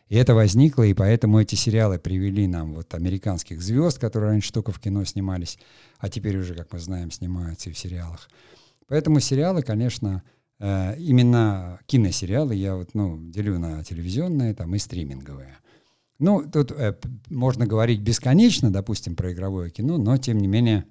[0.09, 4.71] И это возникло, и поэтому эти сериалы привели нам вот американских звезд, которые раньше только
[4.71, 5.59] в кино снимались,
[5.99, 8.29] а теперь уже, как мы знаем, снимаются и в сериалах.
[8.89, 10.23] Поэтому сериалы, конечно,
[10.65, 15.57] Э, именно киносериалы я вот, ну, делю на телевизионные там, и стриминговые.
[16.21, 16.97] Ну, тут э,
[17.31, 20.87] можно говорить бесконечно, допустим, про игровое кино, но тем не менее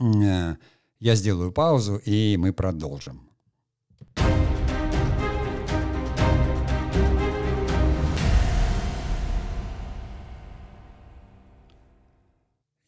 [0.00, 0.54] э,
[1.00, 3.28] я сделаю паузу, и мы продолжим.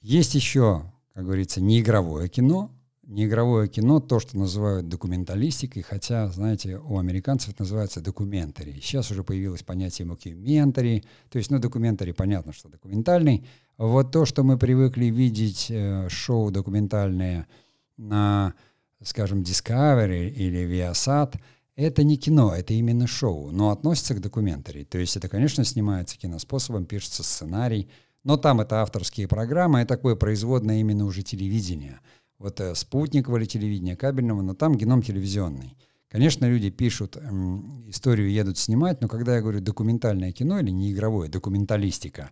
[0.00, 2.70] Есть еще, как говорится, неигровое кино,
[3.06, 8.78] неигровое кино, то, что называют документалистикой, хотя, знаете, у американцев это называется documentary.
[8.80, 13.46] Сейчас уже появилось понятие мокюментари, то есть, ну, documentary, понятно, что документальный.
[13.76, 17.46] Вот то, что мы привыкли видеть э, шоу документальные
[17.96, 18.54] на,
[19.02, 21.38] скажем, Discovery или Viasat,
[21.74, 24.84] это не кино, это именно шоу, но относится к documentary.
[24.84, 27.88] То есть это, конечно, снимается киноспособом, пишется сценарий,
[28.22, 31.98] но там это авторские программы, это такое производное именно уже телевидение–
[32.42, 35.76] вот э, спутникового или телевидения, кабельного, но там геном телевизионный.
[36.08, 40.92] Конечно, люди пишут эм, историю, едут снимать, но когда я говорю документальное кино или не
[40.92, 42.30] игровое, документалистика,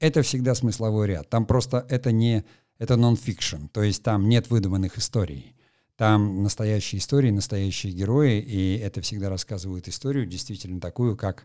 [0.00, 1.30] это всегда смысловой ряд.
[1.30, 2.44] Там просто это не
[2.78, 5.54] это нон-фикшн, то есть там нет выдуманных историй.
[5.96, 11.44] Там настоящие истории, настоящие герои, и это всегда рассказывают историю действительно такую, как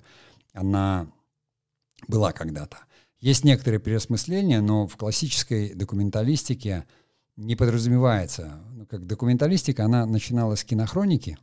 [0.54, 1.08] она
[2.08, 2.80] была когда-то.
[3.20, 6.86] Есть некоторые переосмысления, но в классической документалистике
[7.38, 8.60] не подразумевается.
[8.74, 11.38] Ну, как документалистика, она начиналась с кинохроники,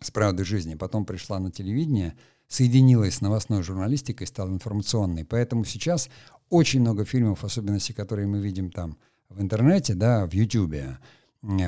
[0.00, 2.16] с правды жизни, потом пришла на телевидение,
[2.48, 5.24] соединилась с новостной журналистикой, стала информационной.
[5.24, 6.08] Поэтому сейчас
[6.50, 10.98] очень много фильмов, особенности, которые мы видим там в интернете, да, в Ютубе,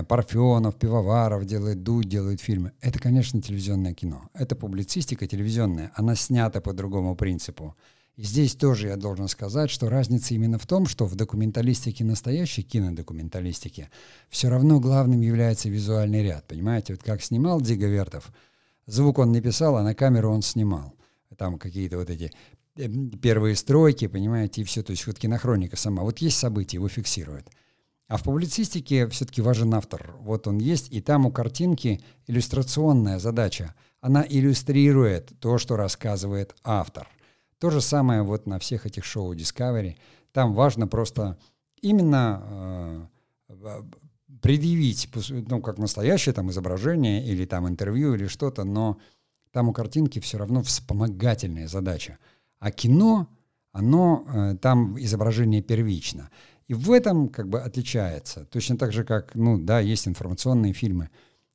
[0.09, 2.73] Парфенов, Пивоваров делает, Дудь делает фильмы.
[2.81, 4.29] Это, конечно, телевизионное кино.
[4.35, 5.93] Это публицистика телевизионная.
[5.95, 7.77] Она снята по другому принципу.
[8.17, 12.63] И здесь тоже я должен сказать, что разница именно в том, что в документалистике, настоящей
[12.63, 13.91] кинодокументалистике,
[14.29, 16.47] все равно главным является визуальный ряд.
[16.47, 18.31] Понимаете, вот как снимал Дига Вертов,
[18.87, 20.95] звук он не писал, а на камеру он снимал.
[21.39, 22.31] Там какие-то вот эти
[22.77, 22.89] э,
[23.23, 24.83] первые стройки, понимаете, и все.
[24.83, 26.03] То есть вот кинохроника сама.
[26.03, 27.49] Вот есть события, его фиксируют.
[28.11, 30.17] А в публицистике все-таки важен автор.
[30.21, 33.75] Вот он есть, и там у картинки иллюстрационная задача.
[34.01, 37.09] Она иллюстрирует то, что рассказывает автор.
[37.61, 39.97] То же самое вот на всех этих шоу Discovery.
[40.33, 41.39] Там важно просто
[41.83, 43.09] именно
[43.49, 43.83] э,
[44.41, 48.99] предъявить, ну, как настоящее там изображение или там интервью или что-то, но
[49.53, 52.19] там у картинки все равно вспомогательная задача.
[52.61, 53.29] А кино,
[53.73, 56.31] оно, э, там изображение первично.
[56.67, 58.47] И в этом как бы отличается.
[58.47, 61.11] Точно так же, как, ну да, есть информационные фильмы.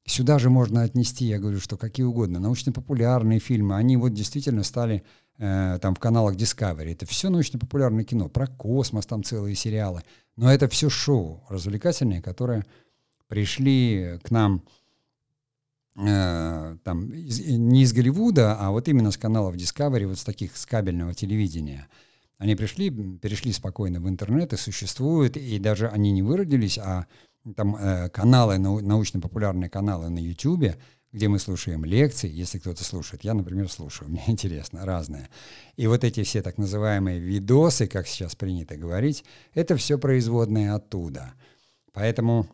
[0.07, 5.03] Сюда же можно отнести, я говорю, что какие угодно, научно-популярные фильмы, они вот действительно стали
[5.37, 6.93] э, там в каналах Discovery.
[6.93, 10.03] Это все научно-популярное кино, про космос там целые сериалы.
[10.35, 12.65] Но это все шоу развлекательные, которые
[13.27, 14.63] пришли к нам
[15.97, 20.55] э, там из, не из Голливуда, а вот именно с каналов Discovery, вот с таких
[20.55, 21.87] с кабельного телевидения–
[22.37, 27.07] они пришли, перешли спокойно в интернет и существуют, и даже они не выродились, а
[27.53, 30.75] там э, каналы, нау- научно-популярные каналы на YouTube,
[31.12, 33.23] где мы слушаем лекции, если кто-то слушает.
[33.23, 35.29] Я, например, слушаю, мне интересно, разное.
[35.75, 41.34] И вот эти все так называемые видосы, как сейчас принято говорить, это все производные оттуда.
[41.93, 42.47] Поэтому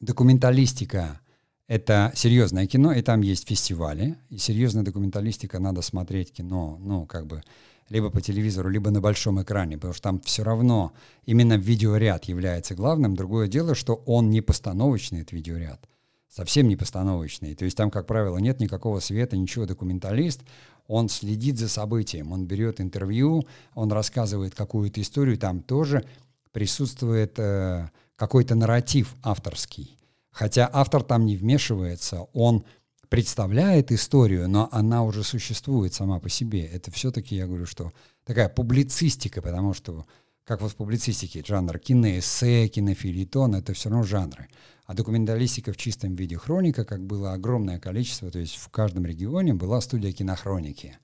[0.00, 1.20] документалистика—
[1.68, 7.26] это серьезное кино, и там есть фестивали, и серьезная документалистика, надо смотреть кино, ну, как
[7.26, 7.42] бы
[7.90, 10.92] либо по телевизору, либо на большом экране, потому что там все равно
[11.26, 13.16] именно видеоряд является главным.
[13.16, 15.86] Другое дело, что он не постановочный, этот видеоряд,
[16.28, 17.54] совсем не постановочный.
[17.54, 19.66] То есть там, как правило, нет никакого света, ничего.
[19.66, 20.42] Документалист,
[20.86, 26.04] он следит за событием, он берет интервью, он рассказывает какую-то историю, там тоже
[26.52, 29.96] присутствует э, какой-то нарратив авторский.
[30.30, 32.64] Хотя автор там не вмешивается, он
[33.10, 36.64] представляет историю, но она уже существует сама по себе.
[36.64, 37.92] Это все-таки, я говорю, что
[38.24, 40.06] такая публицистика, потому что,
[40.44, 44.48] как вот в публицистике, жанр киноэссе, кинофилитон, это все равно жанры.
[44.86, 49.54] А документалистика в чистом виде хроника, как было огромное количество, то есть в каждом регионе
[49.54, 50.96] была студия кинохроники.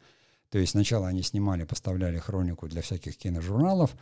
[0.50, 3.96] То есть сначала они снимали, поставляли хронику для всяких киножурналов,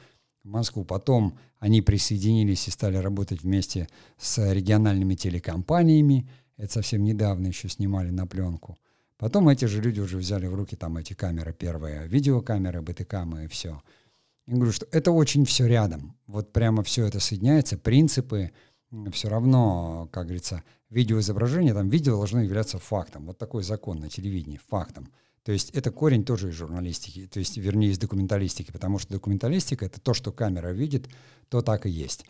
[0.45, 0.85] в Москву.
[0.85, 3.89] Потом они присоединились и стали работать вместе
[4.19, 6.29] с региональными телекомпаниями.
[6.57, 8.79] Это совсем недавно еще снимали на пленку.
[9.17, 13.49] Потом эти же люди уже взяли в руки там эти камеры первые, видеокамеры, БТКамы и
[13.49, 13.81] все.
[14.47, 16.17] Я говорю, что это очень все рядом.
[16.27, 18.51] Вот прямо все это соединяется, принципы,
[19.13, 23.27] все равно, как говорится, видеоизображение, там видео должно являться фактом.
[23.27, 25.11] Вот такой закон на телевидении, фактом.
[25.43, 29.85] То есть это корень тоже из журналистики, то есть, вернее, из документалистики, потому что документалистика—
[29.87, 31.09] это то, что камера видит,
[31.49, 32.25] то так и есть.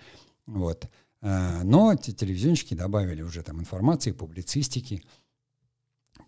[0.46, 0.88] Вот.
[1.24, 5.02] Э, но телевизионщики добавили уже там информации, публицистики.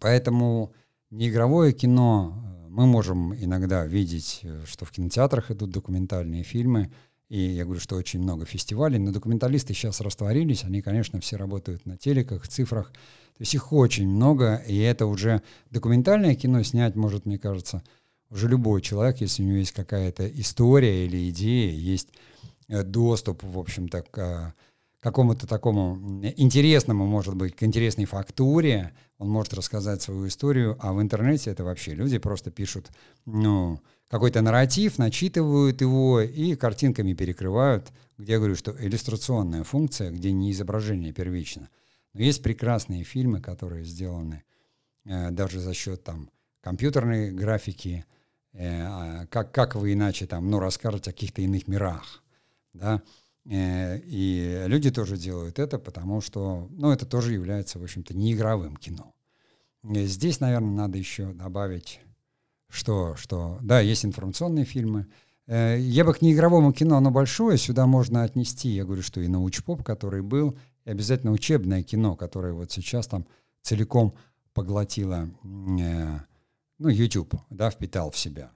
[0.01, 0.73] Поэтому
[1.11, 6.91] неигровое кино э, мы можем иногда видеть, э, что в кинотеатрах идут документальные фильмы,
[7.29, 11.85] и я говорю, что очень много фестивалей, но документалисты сейчас растворились, они, конечно, все работают
[11.85, 17.27] на телеках, цифрах, то есть их очень много, и это уже документальное кино снять может,
[17.27, 17.83] мне кажется,
[18.31, 22.09] уже любой человек, если у него есть какая-то история или идея, есть
[22.69, 24.55] доступ, в общем-то, к
[25.01, 31.01] какому-то такому интересному, может быть, к интересной фактуре, он может рассказать свою историю, а в
[31.01, 32.91] интернете это вообще люди просто пишут,
[33.25, 40.33] ну, какой-то нарратив, начитывают его и картинками перекрывают, где я говорю, что иллюстрационная функция, где
[40.33, 41.69] не изображение первично.
[42.13, 44.45] Но есть прекрасные фильмы, которые сделаны
[45.05, 46.31] э, даже за счет там
[46.61, 48.05] компьютерной графики,
[48.53, 52.23] э, а как, как вы иначе там, ну, расскажете о каких-то иных мирах,
[52.73, 53.03] да,
[53.49, 59.15] и люди тоже делают это, потому что, ну, это тоже является, в общем-то, неигровым кино.
[59.85, 62.01] И здесь, наверное, надо еще добавить,
[62.69, 65.07] что, что, да, есть информационные фильмы.
[65.47, 69.29] Э, я бы к неигровому кино, оно большое, сюда можно отнести, я говорю, что и
[69.29, 73.27] научпоп, который был, и обязательно учебное кино, которое вот сейчас там
[73.63, 74.15] целиком
[74.55, 76.19] поглотило, э,
[76.79, 78.51] ну, YouTube, да, впитал в себя.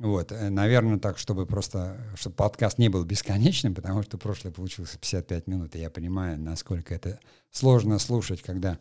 [0.00, 4.98] Вот, э, наверное, так, чтобы просто, чтобы подкаст не был бесконечным, потому что прошлый получился
[4.98, 8.78] 55 минут, и я понимаю, насколько это сложно слушать, когда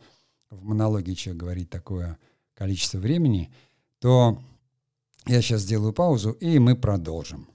[0.49, 2.17] в монологе человек говорит такое
[2.53, 3.51] количество времени,
[3.99, 4.41] то
[5.27, 7.49] я сейчас сделаю паузу, и мы продолжим.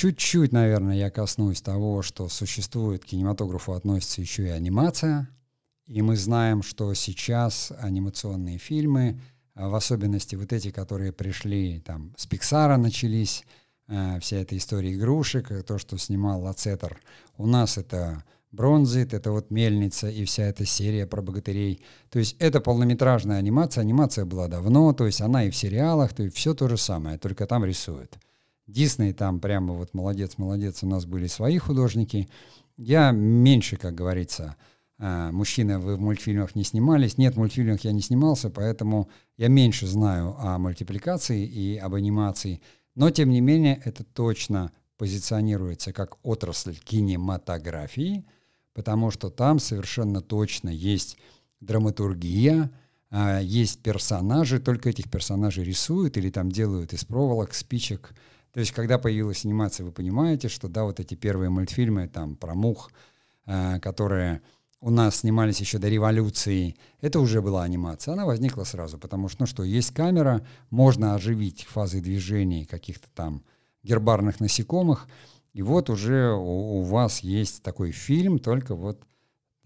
[0.00, 5.28] Чуть-чуть, наверное, я коснусь того, что существует к кинематографу относится еще и анимация.
[5.86, 9.20] И мы знаем, что сейчас анимационные фильмы,
[9.52, 13.44] а в особенности вот эти, которые пришли там с Пиксара начались,
[13.88, 16.98] э, вся эта история игрушек, то, что снимал Лацетер,
[17.36, 21.84] у нас это Бронзит, это вот Мельница и вся эта серия про богатырей.
[22.08, 26.22] То есть это полнометражная анимация, анимация была давно, то есть она и в сериалах, то
[26.22, 28.18] есть все то же самое, только там рисуют.
[28.70, 32.28] Дисней там прямо вот молодец, молодец, у нас были свои художники.
[32.76, 34.56] Я меньше, как говорится,
[34.98, 37.18] а, мужчина, вы в мультфильмах не снимались.
[37.18, 42.60] Нет, в мультфильмах я не снимался, поэтому я меньше знаю о мультипликации и об анимации.
[42.94, 48.26] Но, тем не менее, это точно позиционируется как отрасль кинематографии,
[48.74, 51.16] потому что там совершенно точно есть
[51.60, 52.70] драматургия,
[53.10, 58.14] а, есть персонажи, только этих персонажей рисуют или там делают из проволок, спичек,
[58.52, 62.54] то есть, когда появилась анимация, вы понимаете, что, да, вот эти первые мультфильмы там про
[62.54, 62.90] мух,
[63.46, 64.42] э, которые
[64.80, 68.12] у нас снимались еще до революции, это уже была анимация.
[68.12, 73.44] Она возникла сразу, потому что, ну что, есть камера, можно оживить фазы движений каких-то там
[73.82, 75.06] гербарных насекомых,
[75.52, 79.04] и вот уже у, у вас есть такой фильм, только вот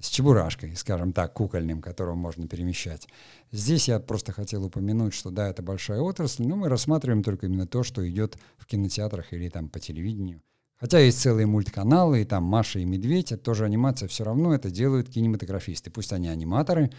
[0.01, 3.09] с чебурашкой, скажем так, кукольным, которого можно перемещать.
[3.53, 7.67] Здесь я просто хотел упомянуть, что да, это большая отрасль, но мы рассматриваем только именно
[7.67, 10.43] то, что идет в кинотеатрах или там по телевидению.
[10.77, 14.71] Хотя есть целые мультканалы, и там Маша и Медведь, это тоже анимация, все равно это
[14.71, 15.91] делают кинематографисты.
[15.91, 16.91] Пусть они аниматоры,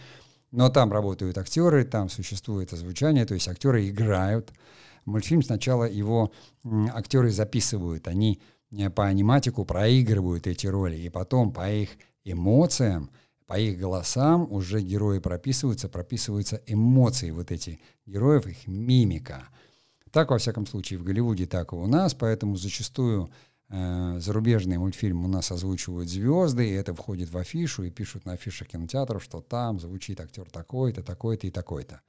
[0.50, 4.52] но там работают актеры, там существует озвучание, то есть актеры играют.
[5.04, 6.32] Мультфильм сначала его
[6.94, 8.40] актеры записывают, они
[8.72, 11.90] э, по аниматику проигрывают эти роли, и потом по их
[12.26, 13.10] эмоциям,
[13.46, 19.48] по их голосам уже герои прописываются, прописываются эмоции вот эти героев, их мимика.
[20.10, 23.30] Так, во всяком случае, в Голливуде, так и у нас, поэтому зачастую
[23.68, 28.32] э, зарубежные мультфильмы у нас озвучивают звезды, и это входит в афишу, и пишут на
[28.32, 32.00] афишах кинотеатров, что там звучит актер такой-то, такой-то и такой-то.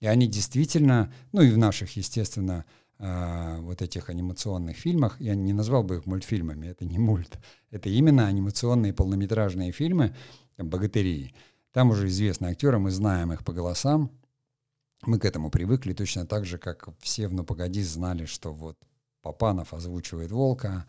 [0.00, 2.66] И они действительно, ну и в наших, естественно,
[3.04, 7.38] э, вот этих анимационных фильмах, я не назвал бы их мультфильмами, это не мульт,
[7.70, 10.14] это именно анимационные полнометражные фильмы
[10.56, 11.34] «Богатыри».
[11.72, 14.10] Там уже известные актеры, мы знаем их по голосам,
[15.02, 18.78] мы к этому привыкли точно так же, как все в «Ну погоди» знали, что вот
[19.22, 20.86] Папанов озвучивает «Волка»,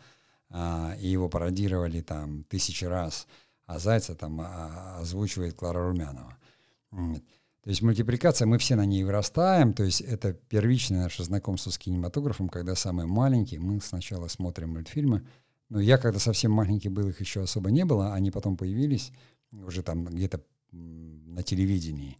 [0.48, 3.26] а, и его пародировали там тысячи раз,
[3.66, 6.36] а Зайца там а, озвучивает Клара Румянова.
[7.66, 11.78] То есть мультипликация, мы все на ней вырастаем, то есть это первичное наше знакомство с
[11.78, 15.26] кинематографом, когда самые маленькие, мы сначала смотрим мультфильмы,
[15.68, 19.10] но я когда совсем маленький был, их еще особо не было, они потом появились
[19.50, 22.18] уже там где-то на телевидении.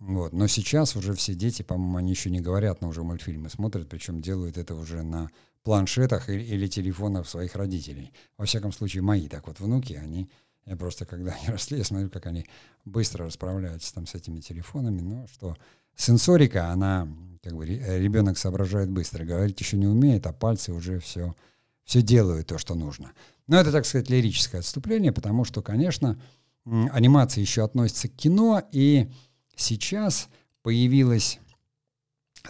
[0.00, 0.32] Вот.
[0.32, 4.20] Но сейчас уже все дети, по-моему, они еще не говорят, но уже мультфильмы смотрят, причем
[4.20, 5.30] делают это уже на
[5.62, 8.12] планшетах или, или телефонах своих родителей.
[8.36, 10.28] Во всяком случае, мои так вот внуки, они
[10.66, 12.46] я просто, когда они росли, я смотрю, как они
[12.84, 15.56] быстро расправляются там с этими телефонами, но что
[15.96, 17.08] сенсорика, она,
[17.42, 21.34] как бы, ребенок соображает быстро, говорить еще не умеет, а пальцы уже все,
[21.84, 23.12] все делают то, что нужно.
[23.46, 26.20] Но это, так сказать, лирическое отступление, потому что, конечно,
[26.64, 29.10] анимация еще относится к кино, и
[29.56, 30.28] сейчас
[30.62, 31.40] появилась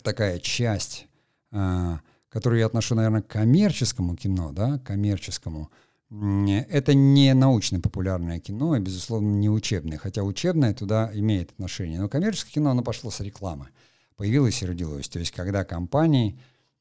[0.03, 1.07] такая часть,
[1.51, 5.71] а, которую я отношу, наверное, к коммерческому кино, да, коммерческому,
[6.11, 12.01] это не научно-популярное кино, и, безусловно, не учебное, хотя учебное туда имеет отношение.
[12.01, 13.69] Но коммерческое кино, оно пошло с рекламы.
[14.17, 15.09] Появилось и родилось.
[15.09, 16.41] То есть, когда компании,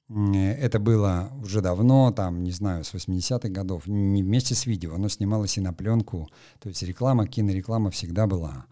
[0.09, 5.09] это было уже давно, там, не знаю, с 80-х годов, не вместе с видео, оно
[5.09, 6.29] снималось и на пленку.
[6.59, 8.65] То есть реклама, кинореклама всегда была.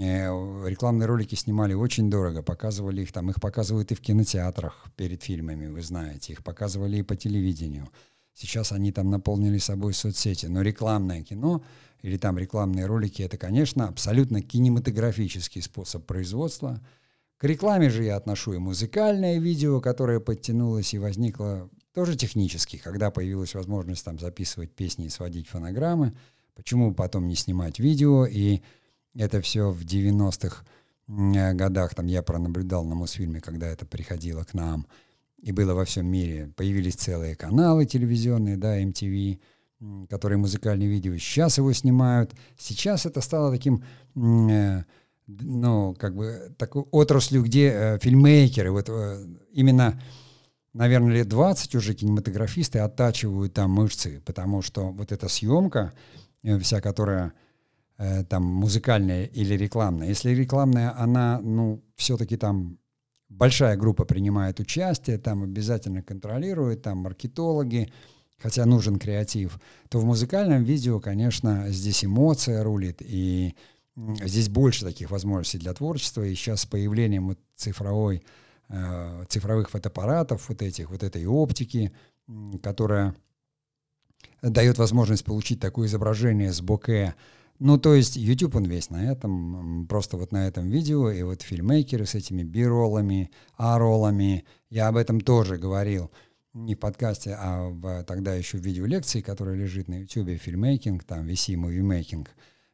[0.00, 5.22] Э, рекламные ролики снимали очень дорого, показывали их там, их показывают и в кинотеатрах перед
[5.22, 7.90] фильмами, вы знаете, их показывали и по телевидению.
[8.34, 10.46] Сейчас они там наполнили собой соцсети.
[10.46, 11.62] Но рекламное кино
[12.02, 16.80] или там рекламные ролики, это, конечно, абсолютно кинематографический способ производства.
[17.38, 23.10] К рекламе же я отношу и музыкальное видео, которое подтянулось и возникло тоже технически, когда
[23.10, 26.14] появилась возможность там записывать песни и сводить фонограммы.
[26.54, 28.26] Почему потом не снимать видео?
[28.26, 28.62] И
[29.14, 30.64] это все в 90-х
[31.06, 34.86] годах там я пронаблюдал на Мосфильме, когда это приходило к нам
[35.44, 36.50] и было во всем мире.
[36.56, 39.38] Появились целые каналы телевизионные, да, MTV,
[40.08, 41.16] которые музыкальные видео.
[41.18, 42.32] Сейчас его снимают.
[42.56, 43.84] Сейчас это стало таким,
[44.16, 44.84] э,
[45.26, 50.00] ну, как бы такой отраслью, где э, фильммейкеры, вот э, именно,
[50.72, 55.92] наверное, лет 20 уже кинематографисты оттачивают там мышцы, потому что вот эта съемка,
[56.42, 57.32] э, вся которая
[58.28, 62.76] там музыкальная или рекламная, если рекламная, она, ну, все-таки там
[63.28, 67.92] большая группа принимает участие, там обязательно контролируют, там маркетологи,
[68.38, 69.58] хотя нужен креатив,
[69.88, 73.54] то в музыкальном видео, конечно, здесь эмоция рулит, и
[73.96, 78.22] здесь больше таких возможностей для творчества, и сейчас с появлением вот цифровой,
[78.68, 81.92] э, цифровых фотоаппаратов, вот этих, вот этой оптики,
[82.62, 83.14] которая
[84.42, 87.14] дает возможность получить такое изображение с боке
[87.60, 91.42] ну, то есть YouTube он весь на этом, просто вот на этом видео, и вот
[91.42, 96.10] фильммейкеры с этими би-роллами, а-роллами, я об этом тоже говорил,
[96.52, 101.26] не в подкасте, а в, тогда еще в видеолекции, которая лежит на YouTube, фильммейкинг, там,
[101.26, 102.30] VC, мувимейкинг.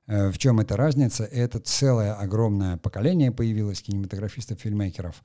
[0.07, 1.25] Э, в чем эта разница?
[1.25, 5.23] Это целое огромное поколение появилось кинематографистов, фильммейкеров,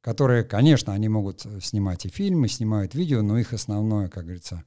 [0.00, 4.64] которые, конечно, они могут снимать и фильмы, снимают видео, но их основное, как говорится,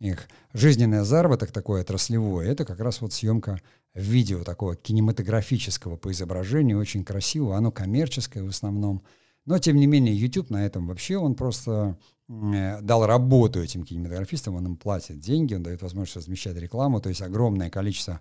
[0.00, 3.60] их жизненный заработок такой отраслевой, это как раз вот съемка
[3.94, 9.02] видео такого кинематографического по изображению, очень красивого, оно коммерческое в основном.
[9.46, 14.56] Но, тем не менее, YouTube на этом вообще, он просто э, дал работу этим кинематографистам,
[14.56, 18.20] он им платит деньги, он дает возможность размещать рекламу, то есть огромное количество,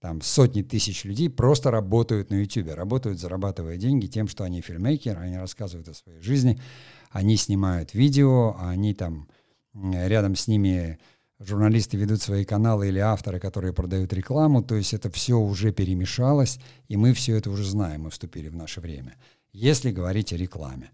[0.00, 5.18] там, сотни тысяч людей просто работают на YouTube, работают, зарабатывая деньги тем, что они фильммейкеры,
[5.18, 6.60] они рассказывают о своей жизни,
[7.10, 9.28] они снимают видео, они там
[9.74, 10.98] рядом с ними
[11.46, 16.58] журналисты ведут свои каналы или авторы, которые продают рекламу, то есть это все уже перемешалось,
[16.88, 19.16] и мы все это уже знаем, мы вступили в наше время.
[19.52, 20.90] Если говорить о рекламе.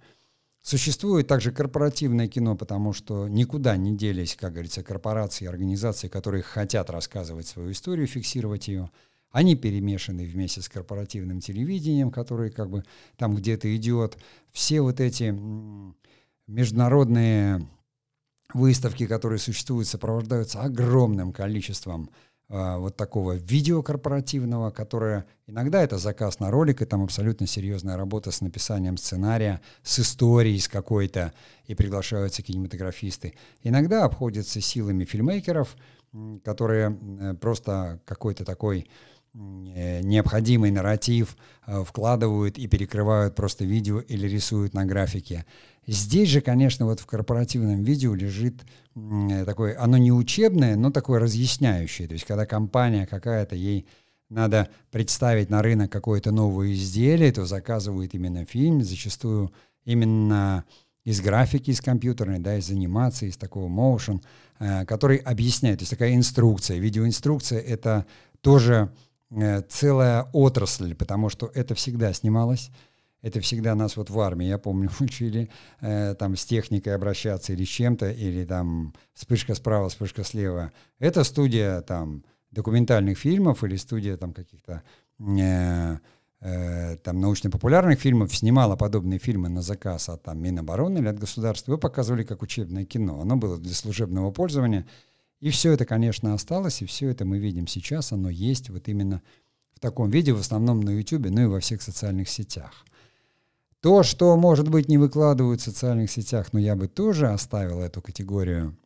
[0.63, 6.43] Существует также корпоративное кино, потому что никуда не делись, как говорится, корпорации и организации, которые
[6.43, 8.91] хотят рассказывать свою историю, фиксировать ее.
[9.31, 12.85] Они перемешаны вместе с корпоративным телевидением, которое как бы
[13.17, 14.19] там где-то идет.
[14.53, 15.35] Все вот эти
[16.47, 17.67] международные
[18.55, 22.11] выставки, которые существуют, сопровождаются огромным количеством
[22.49, 27.97] э, вот такого видео корпоративного, которое иногда это заказ на ролик, и там абсолютно серьезная
[27.97, 31.33] работа с написанием сценария, с историей с какой-то,
[31.67, 33.35] и приглашаются кинематографисты.
[33.63, 35.77] Иногда обходятся силами фильмейкеров,
[36.45, 36.91] которые
[37.41, 38.89] просто какой-то такой
[39.33, 41.37] Э, необходимый нарратив
[41.67, 45.47] э, вкладывают и перекрывают просто видео или рисуют на графике.
[45.87, 48.63] Здесь же, конечно, вот в корпоративном видео лежит
[48.95, 52.07] э, такое, оно не учебное, но такое разъясняющее.
[52.07, 53.87] То есть когда компания какая-то, ей
[54.29, 59.53] надо представить на рынок какое-то новое изделие, то заказывают именно фильм, зачастую
[59.85, 60.65] именно
[61.05, 64.23] из графики, из компьютерной, да, из анимации, из такого motion,
[64.85, 66.79] который объясняет, то есть такая инструкция.
[66.79, 68.07] Видеоинструкция— это
[68.43, 68.93] тоже
[69.31, 72.71] Э, целая отрасль, потому что это всегда снималось.
[73.23, 75.51] Это всегда нас вот в армии, я помню, учили
[75.81, 80.73] э, там с техникой обращаться или с чем-то, или там вспышка справа, вспышка слева.
[80.99, 84.83] Это студия там документальных фильмов или студия там каких-то
[85.19, 85.99] э,
[86.41, 91.73] э, там научно-популярных фильмов снимала подобные фильмы на заказ от там Минобороны или от государства.
[91.73, 93.21] Вы показывали как учебное кино.
[93.21, 94.87] Оно было для служебного пользования.
[95.41, 99.23] И все это, конечно, осталось, и все это мы видим сейчас, оно есть вот именно
[99.75, 102.85] в таком виде, в основном на YouTube, ну и во всех социальных сетях.
[103.81, 108.03] То, что, может быть, не выкладывают в социальных сетях, но я бы тоже оставил эту
[108.03, 108.77] категорию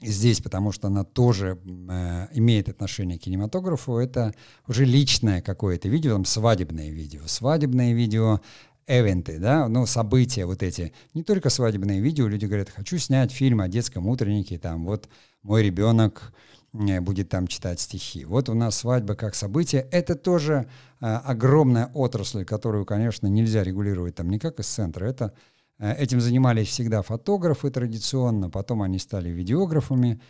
[0.00, 4.34] здесь, потому что она тоже э, имеет отношение к кинематографу, это
[4.68, 7.22] уже личное какое-то видео, там свадебное видео.
[7.26, 8.40] Свадебное видео
[8.86, 10.92] эвенты, да, ну, события вот эти.
[11.14, 15.08] Не только свадебные видео, люди говорят, хочу снять фильм о детском утреннике, там, вот
[15.42, 16.32] мой ребенок
[16.72, 18.24] будет там читать стихи.
[18.24, 19.86] Вот у нас свадьба как событие.
[19.90, 20.68] Это тоже
[21.00, 25.06] э, огромная отрасль, которую, конечно, нельзя регулировать там никак из центра.
[25.06, 25.32] Это,
[25.78, 30.20] э, этим занимались всегда фотографы традиционно, потом они стали видеографами,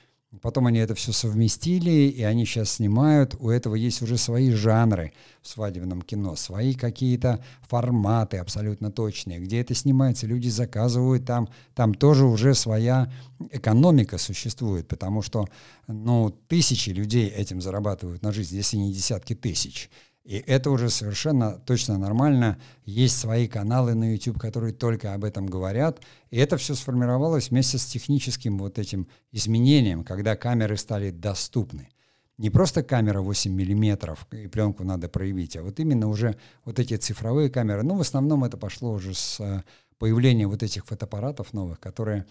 [0.42, 3.34] Потом они это все совместили, и они сейчас снимают.
[3.40, 9.62] У этого есть уже свои жанры в свадебном кино, свои какие-то форматы абсолютно точные, где
[9.62, 13.10] это снимается, люди заказывают там, там тоже уже своя
[13.50, 15.48] экономика существует, потому что
[15.86, 19.88] ну, тысячи людей этим зарабатывают на жизнь, если не десятки тысяч.
[20.28, 22.58] И это уже совершенно точно нормально.
[22.84, 26.02] Есть свои каналы на YouTube, которые только об этом говорят.
[26.28, 31.88] И это все сформировалось вместе с техническим вот этим изменением, когда камеры стали доступны.
[32.36, 36.98] Не просто камера 8 миллиметров, и пленку надо проявить, а вот именно уже вот эти
[36.98, 37.82] цифровые камеры.
[37.82, 39.62] Ну, в основном это пошло уже с э,
[39.98, 42.26] появления вот этих фотоаппаратов новых, которые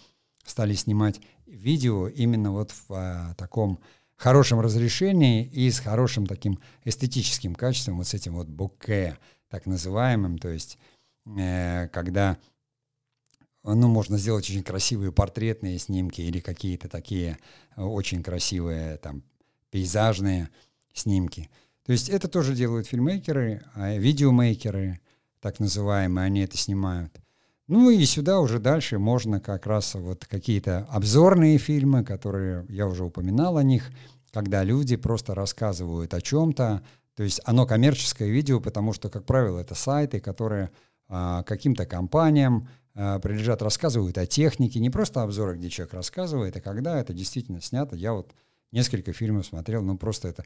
[0.45, 3.79] стали снимать видео именно вот в а, таком
[4.17, 9.17] хорошем разрешении и с хорошим таким эстетическим качеством, вот с этим вот буке,
[9.49, 10.77] так называемым, то есть
[11.37, 12.37] э, когда
[13.63, 17.37] ну, можно сделать очень красивые портретные снимки или какие-то такие
[17.75, 19.23] очень красивые там
[19.69, 20.49] пейзажные
[20.93, 21.49] снимки.
[21.85, 24.99] То есть это тоже делают фильммейкеры, а видеомейкеры,
[25.39, 27.17] так называемые, они это снимают.
[27.67, 33.03] Ну и сюда уже дальше можно как раз вот какие-то обзорные фильмы, которые я уже
[33.03, 33.91] упоминал о них,
[34.31, 36.81] когда люди просто рассказывают о чем-то.
[37.15, 40.71] То есть оно коммерческое видео, потому что, как правило, это сайты, которые
[41.09, 46.61] а, каким-то компаниям а, прилежат, рассказывают о технике, не просто обзоры, где человек рассказывает, а
[46.61, 47.97] когда это действительно снято.
[47.97, 48.33] Я вот
[48.71, 50.45] несколько фильмов смотрел, ну просто это,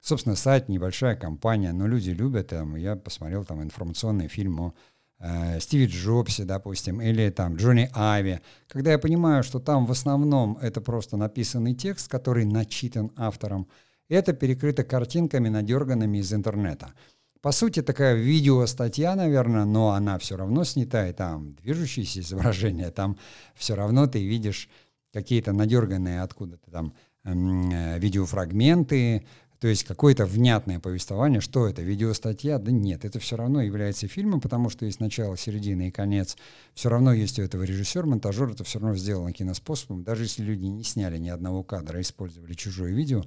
[0.00, 4.74] собственно, сайт, небольшая компания, но люди любят, там, я посмотрел там информационный фильм о
[5.20, 10.58] э, Стиве Джобсе, допустим, или там Джонни Айви, когда я понимаю, что там в основном
[10.60, 13.68] это просто написанный текст, который начитан автором,
[14.08, 16.92] это перекрыто картинками, надерганными из интернета.
[17.40, 23.16] По сути, такая видеостатья, наверное, но она все равно снята, и там движущиеся изображения, там
[23.54, 24.68] все равно ты видишь
[25.12, 26.94] какие-то надерганные откуда-то там
[27.24, 29.24] э, видеофрагменты,
[29.60, 32.56] то есть какое-то внятное повествование, что это, видеостатья?
[32.56, 36.38] Да нет, это все равно является фильмом, потому что есть начало, середина и конец.
[36.72, 40.02] Все равно есть у этого режиссер, монтажер, это все равно сделано киноспособом.
[40.02, 43.22] Даже если люди не сняли ни одного кадра, а использовали чужое видео,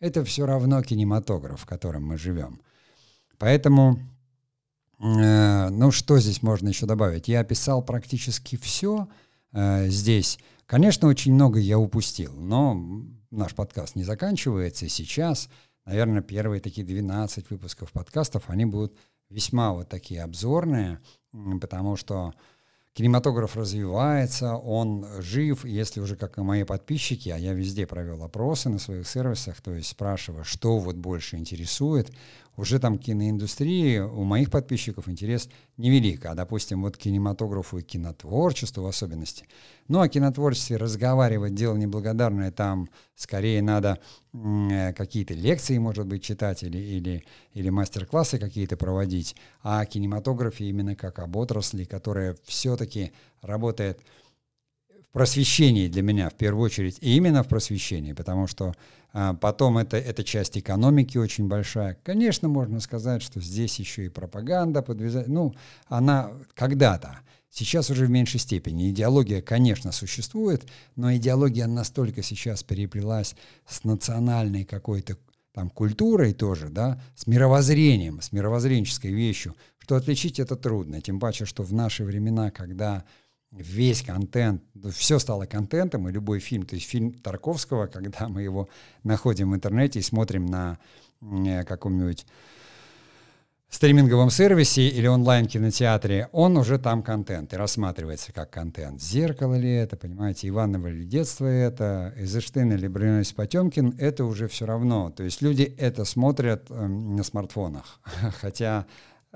[0.00, 2.60] это все равно кинематограф, в котором мы живем.
[3.38, 4.00] Поэтому,
[4.98, 7.28] э, ну что здесь можно еще добавить?
[7.28, 9.06] Я описал практически все
[9.52, 10.40] э, здесь.
[10.66, 12.74] Конечно, очень много я упустил, но
[13.30, 15.48] наш подкаст не заканчивается, сейчас–
[15.86, 18.96] наверное, первые такие 12 выпусков подкастов, они будут
[19.30, 21.00] весьма вот такие обзорные,
[21.60, 22.34] потому что
[22.92, 28.68] кинематограф развивается, он жив, если уже как и мои подписчики, а я везде провел опросы
[28.68, 32.10] на своих сервисах, то есть спрашиваю, что вот больше интересует,
[32.56, 38.86] уже там киноиндустрии у моих подписчиков интерес невелик, а, допустим, вот кинематографу и кинотворчеству в
[38.86, 39.46] особенности.
[39.88, 43.98] Ну, о кинотворчестве разговаривать дело неблагодарное, там скорее надо
[44.32, 50.64] э, какие-то лекции, может быть, читать или, или, или мастер-классы какие-то проводить, а о кинематографе
[50.64, 54.00] именно как об отрасли, которая все-таки работает
[55.12, 58.74] просвещении для меня в первую очередь, и именно в просвещении, потому что
[59.12, 61.98] а, потом это, это часть экономики очень большая.
[62.02, 65.28] Конечно, можно сказать, что здесь еще и пропаганда подвязать.
[65.28, 65.54] Ну,
[65.86, 67.20] она когда-то.
[67.48, 68.90] Сейчас уже в меньшей степени.
[68.90, 73.34] Идеология, конечно, существует, но идеология настолько сейчас переплелась
[73.66, 75.16] с национальной какой-то
[75.54, 81.00] там культурой тоже, да, с мировоззрением, с мировоззренческой вещью, что отличить это трудно.
[81.00, 83.04] Тем паче, что в наши времена, когда
[83.56, 88.68] весь контент, все стало контентом, и любой фильм, то есть фильм Тарковского, когда мы его
[89.02, 90.78] находим в интернете и смотрим на
[91.20, 92.26] э, каком-нибудь
[93.68, 99.02] стриминговом сервисе или онлайн-кинотеатре, он уже там контент и рассматривается как контент.
[99.02, 104.66] Зеркало ли это, понимаете, Иваново ли детство это, Эйзенштейн или Брюнес Потемкин, это уже все
[104.66, 105.10] равно.
[105.10, 108.00] То есть люди это смотрят э, на смартфонах.
[108.40, 108.86] Хотя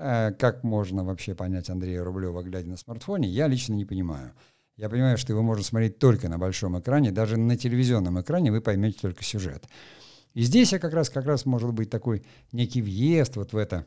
[0.01, 4.33] как можно вообще понять Андрея Рублева, глядя на смартфоне, я лично не понимаю.
[4.77, 8.61] Я понимаю, что его можно смотреть только на большом экране, даже на телевизионном экране вы
[8.61, 9.65] поймете только сюжет.
[10.33, 13.85] И здесь я как раз, как раз может быть такой некий въезд вот в это.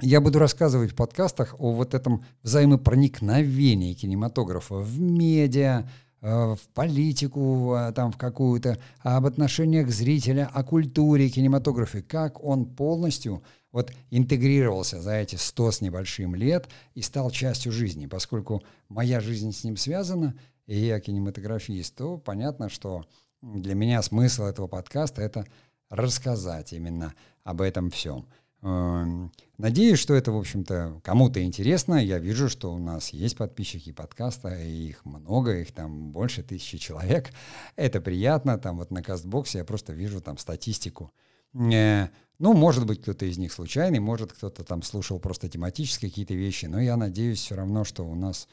[0.00, 5.86] Я буду рассказывать в подкастах о вот этом взаимопроникновении кинематографа в медиа,
[6.22, 12.64] э, в политику, э, там, в какую-то, об отношениях зрителя, о культуре кинематографа, как он
[12.64, 13.42] полностью
[13.72, 18.06] вот интегрировался за эти сто с небольшим лет и стал частью жизни.
[18.06, 20.34] Поскольку моя жизнь с ним связана,
[20.66, 23.04] и я кинематографист, то понятно, что
[23.42, 25.46] для меня смысл этого подкаста— это
[25.88, 28.26] рассказать именно об этом всем.
[28.62, 31.94] Эм, надеюсь, что это, в общем-то, кому-то интересно.
[31.94, 36.76] Я вижу, что у нас есть подписчики подкаста, и их много, их там больше тысячи
[36.76, 37.30] человек.
[37.76, 38.58] Это приятно.
[38.58, 41.10] Там вот на Кастбоксе я просто вижу там статистику.
[41.54, 46.34] Э, ну, может быть, кто-то из них случайный, может, кто-то там слушал просто тематические какие-то
[46.34, 48.48] вещи, но я надеюсь все равно, что у нас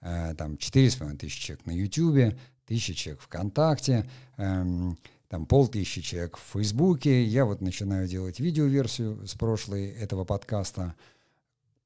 [0.00, 2.36] э, там 4,5 тысячи человек на YouTube,
[2.66, 4.92] тысяча человек ВКонтакте, э,
[5.28, 7.24] там полтысячи человек в Фейсбуке.
[7.24, 10.96] Я вот начинаю делать видеоверсию с прошлой этого подкаста.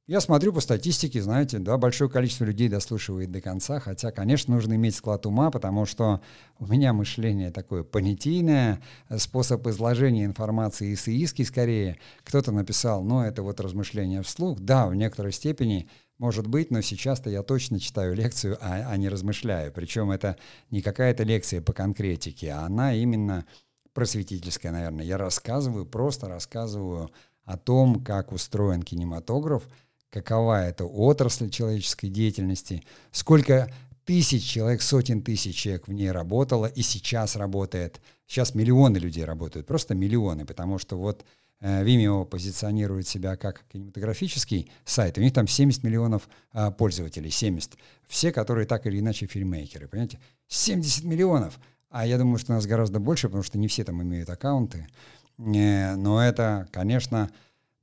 [0.06, 4.74] Я смотрю по статистике, знаете, да, большое количество людей дослушивает до конца, хотя, конечно, нужно
[4.74, 6.20] иметь склад ума, потому что
[6.58, 8.82] у меня мышление такое понятийное,
[9.16, 11.96] способ изложения информации эссеистский скорее.
[12.22, 14.60] Кто-то написал, ну, это вот размышление вслух.
[14.60, 15.88] Да, в некоторой степени
[16.18, 19.72] может быть, но сейчас-то я точно читаю лекцию, а, а не размышляю.
[19.72, 20.36] Причем это
[20.70, 23.46] не какая-то лекция по конкретике, а она именно
[23.94, 25.06] просветительская, наверное.
[25.06, 27.10] Я рассказываю, просто рассказываю
[27.46, 29.66] о том, как устроен кинематограф–
[30.14, 33.68] какова эта отрасль человеческой деятельности, сколько
[34.04, 38.00] тысяч человек, сотен тысяч человек в ней работало и сейчас работает.
[38.26, 41.24] Сейчас миллионы людей работают, просто миллионы, потому что вот
[41.60, 47.72] э, Vimeo позиционирует себя как кинематографический сайт, у них там 70 миллионов а, пользователей, 70.
[48.06, 50.20] Все, которые так или иначе фильмейкеры, понимаете?
[50.46, 51.58] 70 миллионов!
[51.90, 54.86] А я думаю, что нас гораздо больше, потому что не все там имеют аккаунты.
[55.38, 57.30] Э, но это, конечно,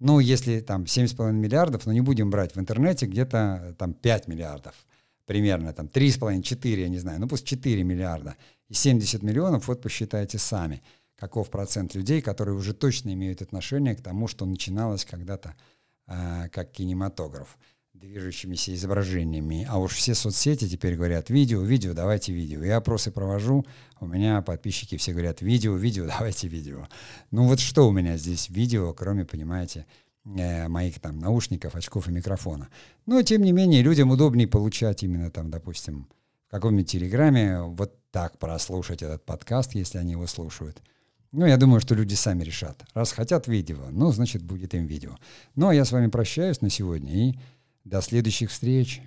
[0.01, 4.73] ну, если там 7,5 миллиардов, но не будем брать в интернете, где-то там 5 миллиардов
[5.27, 8.35] примерно, там 3,5-4, я не знаю, ну пусть 4 миллиарда.
[8.67, 10.81] И 70 миллионов, вот посчитайте сами,
[11.15, 15.55] каков процент людей, которые уже точно имеют отношение к тому, что начиналось когда-то
[16.07, 17.57] э, как кинематограф
[18.01, 19.67] движущимися изображениями.
[19.69, 22.63] А уж все соцсети теперь говорят видео, видео, давайте видео.
[22.63, 23.65] Я опросы провожу,
[23.99, 26.87] у меня подписчики все говорят видео, видео, давайте видео.
[27.31, 29.85] Ну вот что у меня здесь видео, кроме, понимаете,
[30.25, 32.69] э, моих там наушников, очков и микрофона.
[33.05, 36.07] Но тем не менее людям удобнее получать именно там, допустим,
[36.47, 40.81] в каком-нибудь телеграме вот так прослушать этот подкаст, если они его слушают.
[41.31, 42.83] Ну, я думаю, что люди сами решат.
[42.93, 45.17] Раз хотят видео, ну, значит, будет им видео.
[45.55, 47.35] Ну, а я с вами прощаюсь на сегодня и
[47.83, 49.01] до следующих встреч.